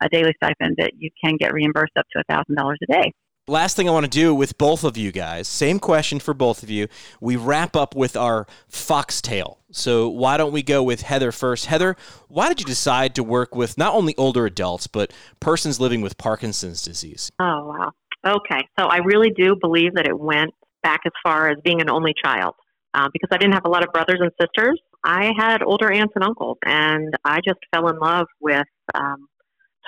a 0.03 0.09
daily 0.09 0.33
stipend 0.43 0.77
that 0.79 0.93
you 0.99 1.11
can 1.23 1.37
get 1.37 1.53
reimbursed 1.53 1.97
up 1.97 2.07
to 2.13 2.25
$1,000 2.31 2.75
a 2.83 2.93
day 2.93 3.13
last 3.49 3.77
thing 3.77 3.89
I 3.89 3.93
want 3.93 4.05
to 4.05 4.11
do 4.11 4.35
with 4.35 4.59
both 4.59 4.85
of 4.85 4.97
you 4.97 5.13
guys, 5.13 5.49
same 5.49 5.79
question 5.79 6.21
for 6.21 6.35
both 6.35 6.63
of 6.63 6.71
you. 6.71 6.89
We 7.21 7.37
wrap 7.37 7.75
up 7.75 7.95
with 7.95 8.17
our 8.17 8.47
foxtail. 8.69 9.59
So 9.71 10.09
why 10.09 10.37
don't 10.37 10.53
we 10.53 10.63
go 10.63 10.83
with 10.83 11.03
Heather 11.03 11.33
first? 11.33 11.67
Heather, 11.67 11.97
why 12.29 12.49
did 12.49 12.61
you 12.61 12.67
decide 12.67 13.15
to 13.17 13.25
work 13.25 13.55
with 13.55 13.77
not 13.77 13.95
only 13.95 14.15
older 14.17 14.47
adults, 14.47 14.87
but 14.87 15.13
persons 15.41 15.81
living 15.81 16.01
with 16.01 16.19
Parkinson's 16.19 16.83
disease? 16.83 17.31
Oh, 17.41 17.67
wow. 17.67 17.93
Okay. 18.27 18.67
So 18.79 18.87
I 18.87 18.99
really 18.99 19.31
do 19.31 19.57
believe 19.61 19.95
that 19.95 20.07
it 20.07 20.19
went 20.19 20.55
back 20.83 21.01
as 21.07 21.13
far 21.23 21.51
as 21.51 21.59
being 21.65 21.81
an 21.81 21.91
only 21.91 22.15
child. 22.23 22.55
Uh, 22.95 23.09
because 23.13 23.29
I 23.31 23.37
didn't 23.37 23.53
have 23.53 23.67
a 23.67 23.69
lot 23.69 23.85
of 23.85 23.93
brothers 23.93 24.19
and 24.21 24.31
sisters, 24.41 24.81
I 25.05 25.33
had 25.39 25.63
older 25.63 25.93
aunts 25.93 26.15
and 26.17 26.25
uncles, 26.25 26.57
and 26.65 27.15
I 27.25 27.41
just 27.47 27.59
fell 27.73 27.89
in 27.89 27.99
love 27.99 28.27
with 28.41 28.67
um, 28.95 29.28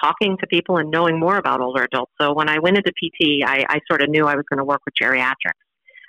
talking 0.02 0.36
to 0.38 0.46
people 0.46 0.76
and 0.78 0.90
knowing 0.90 1.18
more 1.18 1.36
about 1.36 1.60
older 1.60 1.84
adults. 1.84 2.12
So 2.20 2.32
when 2.32 2.48
I 2.48 2.58
went 2.58 2.76
into 2.76 2.90
PT, 2.90 3.44
I, 3.46 3.64
I 3.68 3.80
sort 3.88 4.02
of 4.02 4.08
knew 4.08 4.26
I 4.26 4.34
was 4.34 4.44
going 4.48 4.58
to 4.58 4.64
work 4.64 4.80
with 4.84 4.94
geriatrics. 5.00 5.60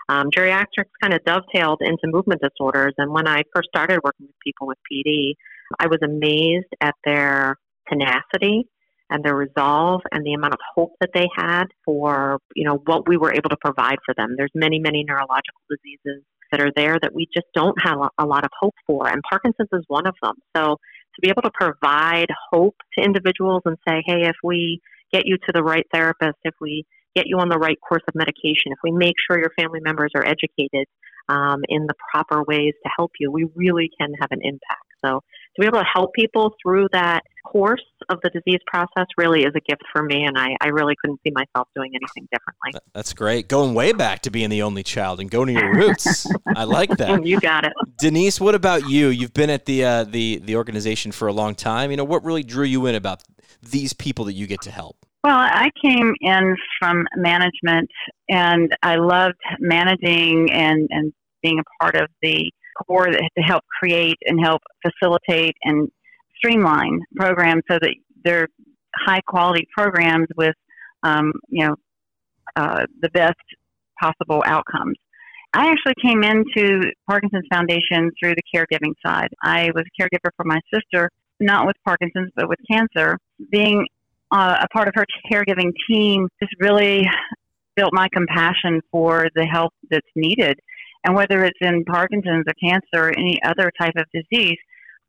Um, 0.10 0.30
geriatrics 0.30 0.92
kind 1.02 1.14
of 1.14 1.24
dovetailed 1.26 1.82
into 1.82 2.04
movement 2.06 2.42
disorders, 2.42 2.94
and 2.98 3.12
when 3.12 3.28
I 3.28 3.44
first 3.56 3.70
started 3.70 4.00
working 4.04 4.28
with 4.28 4.36
people 4.44 4.68
with 4.68 4.78
PD, 4.92 5.36
I 5.80 5.88
was 5.88 6.00
amazed 6.04 6.68
at 6.82 6.96
their 7.06 7.56
tenacity 7.88 8.68
and 9.10 9.24
their 9.24 9.36
resolve 9.36 10.02
and 10.12 10.26
the 10.26 10.34
amount 10.34 10.54
of 10.54 10.60
hope 10.76 10.94
that 11.02 11.12
they 11.14 11.28
had 11.36 11.66
for 11.86 12.40
you 12.56 12.66
know 12.66 12.82
what 12.86 13.08
we 13.08 13.18
were 13.18 13.34
able 13.34 13.50
to 13.50 13.58
provide 13.58 13.98
for 14.06 14.14
them. 14.18 14.36
There's 14.38 14.52
many 14.56 14.80
many 14.80 15.04
neurological 15.08 15.62
diseases 15.70 16.24
that 16.52 16.60
are 16.60 16.72
there 16.76 16.98
that 17.02 17.14
we 17.14 17.28
just 17.34 17.48
don't 17.54 17.80
have 17.82 17.98
a 18.18 18.26
lot 18.26 18.44
of 18.44 18.50
hope 18.60 18.76
for, 18.86 19.08
and 19.08 19.22
Parkinson's 19.30 19.70
is 19.72 19.84
one 19.88 20.08
of 20.08 20.16
them. 20.22 20.36
So 20.56 20.78
be 21.22 21.30
able 21.30 21.44
to 21.44 21.52
provide 21.54 22.28
hope 22.52 22.76
to 22.98 23.04
individuals 23.04 23.62
and 23.66 23.78
say, 23.88 24.04
hey, 24.06 24.28
if 24.28 24.36
we 24.44 24.82
get 25.12 25.24
you 25.26 25.38
to 25.38 25.52
the 25.54 25.64
right 25.64 25.86
therapist, 25.94 26.38
if 26.44 26.56
we 26.60 26.86
get 27.16 27.28
you 27.28 27.38
on 27.40 27.50
the 27.50 27.58
right 27.58 27.78
course 27.88 28.04
of 28.08 28.16
medication, 28.16 28.72
if 28.72 28.80
we 28.84 28.92
make 28.92 29.16
sure 29.28 29.38
your 29.38 29.52
family 29.60 29.80
members 29.82 30.12
are 30.16 30.26
educated 30.26 30.88
um, 31.30 31.62
in 31.68 31.86
the 31.88 31.94
proper 32.12 32.44
ways 32.44 32.74
to 32.84 32.92
help 32.98 33.12
you, 33.20 33.32
we 33.32 33.46
really 33.56 33.90
can 34.00 34.12
have 34.20 34.32
an 34.32 34.40
impact. 34.42 34.86
So 35.04 35.22
to 35.56 35.62
be 35.62 35.68
able 35.68 35.80
to 35.80 35.86
help 35.94 36.14
people 36.14 36.54
through 36.62 36.88
that 36.94 37.22
course 37.46 37.84
of 38.10 38.20
the 38.24 38.30
disease 38.30 38.60
process 38.68 39.08
really 39.18 39.42
is 39.42 39.52
a 39.56 39.60
gift 39.60 39.82
for 39.92 40.04
me, 40.04 40.24
and 40.24 40.38
I, 40.38 40.56
I 40.62 40.68
really 40.68 40.96
couldn't 41.02 41.20
see 41.26 41.32
myself 41.34 41.68
doing 41.76 41.92
anything 41.94 42.28
differently. 42.32 42.80
That's 42.94 43.14
great. 43.14 43.48
Going 43.48 43.74
way 43.74 43.94
back 43.94 44.22
to 44.22 44.32
being 44.32 44.50
the 44.50 44.62
only 44.62 44.84
child 44.84 45.20
and 45.20 45.30
going 45.30 45.48
to 45.48 45.54
your 45.54 45.74
roots. 45.74 46.28
I 46.56 46.64
like 46.64 46.90
that. 46.98 47.26
you 47.26 47.40
got 47.40 47.66
it. 47.66 47.74
Denise, 47.98 48.40
what 48.40 48.56
about 48.56 48.90
you? 48.90 49.08
You've 49.08 49.34
been 49.34 49.50
at 49.50 49.66
the 49.66 49.84
uh, 49.84 50.04
the 50.06 50.40
the 50.44 50.56
organization 50.56 51.12
for 51.12 51.28
a 51.28 51.34
long 51.34 51.56
time. 51.56 51.92
You 51.92 51.98
know, 51.98 52.04
what 52.04 52.24
really 52.24 52.44
drew 52.44 52.66
you 52.66 52.86
in 52.86 52.96
about 52.96 53.24
these 53.62 53.94
people 53.94 54.26
that 54.26 54.34
you 54.34 54.48
get 54.48 54.62
to 54.62 54.72
help? 54.72 54.98
Well, 55.24 55.38
I 55.38 55.70
came 55.84 56.14
in 56.22 56.56
from 56.80 57.06
management 57.16 57.90
and 58.28 58.76
I 58.82 58.96
loved 58.96 59.38
managing 59.60 60.52
and, 60.52 60.88
and 60.90 61.14
being 61.44 61.60
a 61.60 61.84
part 61.84 61.96
of 61.96 62.08
the 62.24 62.52
core 62.84 63.08
to 63.08 63.42
help 63.44 63.64
create 63.80 64.18
and 64.26 64.40
help 64.44 64.62
facilitate 64.82 65.56
and 65.64 65.90
streamline 66.36 67.00
programs 67.16 67.64
so 67.70 67.78
that 67.82 67.94
they're 68.24 68.48
high 68.96 69.22
quality 69.28 69.68
programs 69.76 70.28
with 70.36 70.56
um, 71.04 71.32
you 71.50 71.66
know 71.66 71.76
uh, 72.56 72.86
the 73.02 73.10
best 73.10 73.40
possible 74.02 74.44
outcomes. 74.46 74.96
I 75.54 75.70
actually 75.70 75.96
came 76.02 76.24
into 76.24 76.92
Parkinson's 77.10 77.46
Foundation 77.52 78.10
through 78.20 78.36
the 78.36 78.44
caregiving 78.56 78.94
side. 79.06 79.28
I 79.44 79.70
was 79.76 79.84
a 79.86 80.02
caregiver 80.02 80.30
for 80.38 80.46
my 80.46 80.60
sister, 80.74 81.10
not 81.40 81.68
with 81.68 81.76
Parkinson's, 81.86 82.32
but 82.36 82.48
with 82.48 82.60
cancer. 82.70 83.18
Being 83.52 83.86
uh, 84.32 84.58
a 84.62 84.68
part 84.70 84.88
of 84.88 84.94
her 84.96 85.06
caregiving 85.30 85.74
team 85.90 86.30
just 86.42 86.54
really 86.60 87.06
built 87.76 87.94
my 87.94 88.08
compassion 88.14 88.82
for 88.92 89.28
the 89.36 89.46
help 89.46 89.74
that's 89.90 90.08
needed. 90.16 90.58
And 91.04 91.16
whether 91.16 91.44
it's 91.44 91.58
in 91.62 91.84
Parkinson's 91.86 92.46
or 92.48 92.54
cancer 92.62 93.10
or 93.10 93.10
any 93.18 93.42
other 93.44 93.72
type 93.80 93.94
of 93.98 94.06
disease, 94.14 94.58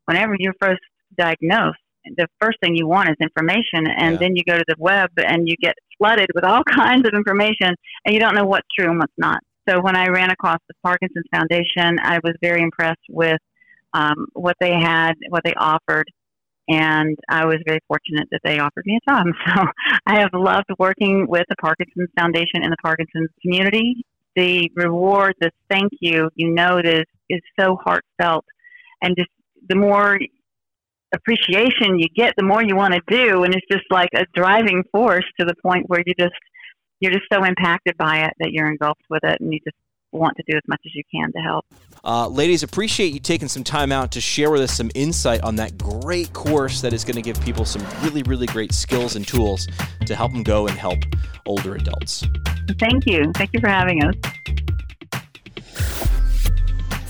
whenever 0.05 0.35
you're 0.37 0.55
first 0.61 0.81
diagnosed, 1.17 1.77
the 2.17 2.27
first 2.41 2.57
thing 2.61 2.75
you 2.75 2.87
want 2.87 3.09
is 3.09 3.15
information. 3.21 3.87
And 3.97 4.13
yeah. 4.13 4.19
then 4.19 4.35
you 4.35 4.43
go 4.43 4.57
to 4.57 4.65
the 4.67 4.75
web 4.77 5.09
and 5.17 5.47
you 5.47 5.55
get 5.61 5.75
flooded 5.97 6.27
with 6.33 6.43
all 6.43 6.63
kinds 6.69 7.07
of 7.07 7.13
information 7.13 7.75
and 8.05 8.13
you 8.13 8.19
don't 8.19 8.35
know 8.35 8.45
what's 8.45 8.67
true 8.77 8.89
and 8.89 8.99
what's 8.99 9.13
not. 9.17 9.39
So 9.69 9.79
when 9.81 9.95
I 9.95 10.07
ran 10.07 10.29
across 10.29 10.57
the 10.67 10.73
Parkinson's 10.83 11.25
Foundation, 11.33 11.97
I 12.01 12.19
was 12.23 12.33
very 12.41 12.61
impressed 12.61 12.99
with 13.09 13.39
um, 13.93 14.25
what 14.33 14.57
they 14.59 14.73
had, 14.73 15.13
what 15.29 15.43
they 15.45 15.53
offered, 15.53 16.05
and 16.67 17.17
I 17.29 17.45
was 17.45 17.57
very 17.65 17.79
fortunate 17.87 18.27
that 18.31 18.41
they 18.43 18.59
offered 18.59 18.85
me 18.85 18.99
a 19.05 19.11
job. 19.11 19.25
So 19.55 19.65
I 20.05 20.19
have 20.19 20.31
loved 20.33 20.69
working 20.79 21.27
with 21.27 21.43
the 21.49 21.55
Parkinson's 21.57 22.09
Foundation 22.17 22.63
and 22.63 22.71
the 22.71 22.77
Parkinson's 22.83 23.29
community. 23.41 24.05
The 24.35 24.71
reward, 24.75 25.35
the 25.39 25.51
thank 25.69 25.91
you, 25.99 26.29
you 26.35 26.49
know, 26.49 26.79
is 26.79 27.05
is 27.29 27.41
so 27.59 27.77
heartfelt, 27.83 28.45
and 29.01 29.15
just 29.17 29.29
the 29.69 29.75
more 29.75 30.19
appreciation 31.13 31.99
you 31.99 32.07
get, 32.15 32.33
the 32.37 32.43
more 32.43 32.63
you 32.63 32.75
want 32.75 32.93
to 32.93 33.01
do, 33.07 33.43
and 33.43 33.53
it's 33.53 33.65
just 33.71 33.85
like 33.91 34.09
a 34.15 34.25
driving 34.33 34.83
force 34.91 35.25
to 35.39 35.45
the 35.45 35.53
point 35.61 35.87
where 35.87 36.01
you 36.05 36.13
just 36.19 36.33
you're 36.99 37.11
just 37.11 37.25
so 37.31 37.43
impacted 37.43 37.95
by 37.97 38.25
it 38.25 38.33
that 38.39 38.51
you're 38.51 38.67
engulfed 38.67 39.03
with 39.09 39.23
it, 39.23 39.39
and 39.39 39.53
you 39.53 39.59
just 39.59 39.77
want 40.13 40.37
to 40.37 40.43
do 40.47 40.55
as 40.55 40.63
much 40.67 40.81
as 40.85 40.93
you 40.95 41.03
can 41.13 41.31
to 41.33 41.39
help. 41.39 41.65
Uh, 42.03 42.27
ladies, 42.27 42.63
appreciate 42.63 43.13
you 43.13 43.19
taking 43.19 43.47
some 43.47 43.63
time 43.63 43.91
out 43.91 44.11
to 44.11 44.21
share 44.21 44.51
with 44.51 44.61
us 44.61 44.75
some 44.75 44.91
insight 44.95 45.41
on 45.41 45.55
that 45.55 45.77
great 45.77 46.31
course 46.33 46.81
that 46.81 46.93
is 46.93 47.03
going 47.03 47.15
to 47.15 47.21
give 47.21 47.39
people 47.41 47.65
some 47.65 47.85
really, 48.01 48.23
really 48.23 48.45
great 48.47 48.73
skills 48.73 49.15
and 49.15 49.27
tools 49.27 49.67
to 50.05 50.15
help 50.15 50.31
them 50.31 50.43
go 50.43 50.67
and 50.67 50.77
help 50.77 50.99
older 51.45 51.75
adults. 51.75 52.25
Thank 52.79 53.05
you. 53.05 53.31
Thank 53.35 53.53
you 53.53 53.59
for 53.59 53.69
having 53.69 54.03
us. 54.03 54.15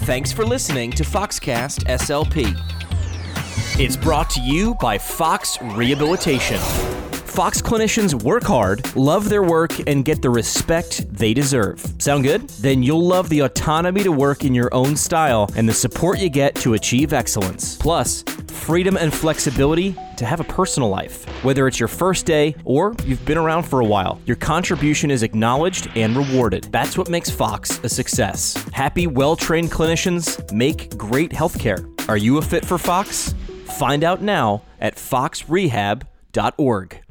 Thanks 0.05 0.33
for 0.33 0.45
listening 0.45 0.91
to 0.91 1.03
Foxcast 1.03 1.85
SLP. 1.85 2.53
It's 3.79 3.95
brought 3.95 4.29
to 4.31 4.41
you 4.41 4.75
by 4.75 4.97
Fox 4.97 5.57
Rehabilitation. 5.61 6.59
Fox 7.34 7.63
clinicians 7.63 8.24
work 8.24 8.43
hard, 8.43 8.96
love 8.96 9.28
their 9.28 9.41
work, 9.41 9.72
and 9.89 10.06
get 10.06 10.22
the 10.22 10.30
respect 10.30 11.12
they 11.12 11.34
deserve. 11.34 11.84
Sound 11.98 12.26
good? 12.26 12.48
Then 12.62 12.84
you'll 12.84 13.04
love 13.04 13.28
the 13.28 13.39
autonomy 13.39 14.04
to 14.04 14.12
work 14.12 14.43
in 14.43 14.54
your 14.54 14.72
own 14.72 14.96
style 14.96 15.50
and 15.56 15.67
the 15.67 15.74
support 15.74 16.19
you 16.19 16.30
get 16.30 16.54
to 16.58 16.76
achieve 16.76 17.12
excellence. 17.12 17.76
Plus, 17.78 18.22
freedom 18.50 18.98
and 18.98 19.12
flexibility 19.12 19.96
to 20.15 20.28
have 20.28 20.41
a 20.41 20.43
personal 20.43 20.89
life. 20.89 21.26
Whether 21.43 21.67
it's 21.67 21.80
your 21.80 21.88
first 21.88 22.28
day 22.28 22.56
or 22.65 22.93
you've 23.04 23.26
been 23.26 23.39
around 23.39 23.63
for 23.63 23.80
a 23.80 23.86
while, 23.86 24.22
your 24.28 24.36
contribution 24.36 25.10
is 25.10 25.24
acknowledged 25.24 25.89
and 25.96 26.15
rewarded. 26.15 26.65
That's 26.65 27.00
what 27.00 27.10
makes 27.10 27.32
Fox 27.32 27.84
a 27.84 27.89
success. 27.89 28.54
Happy, 28.74 29.08
well 29.08 29.36
trained 29.36 29.72
clinicians 29.72 30.54
make 30.54 30.96
great 31.00 31.32
healthcare. 31.32 31.84
Are 32.08 32.17
you 32.17 32.38
a 32.38 32.43
fit 32.43 32.63
for 32.63 32.78
Fox? 32.78 33.34
Find 33.65 34.04
out 34.04 34.22
now 34.22 34.62
at 34.80 34.98
foxrehab.org. 34.98 37.02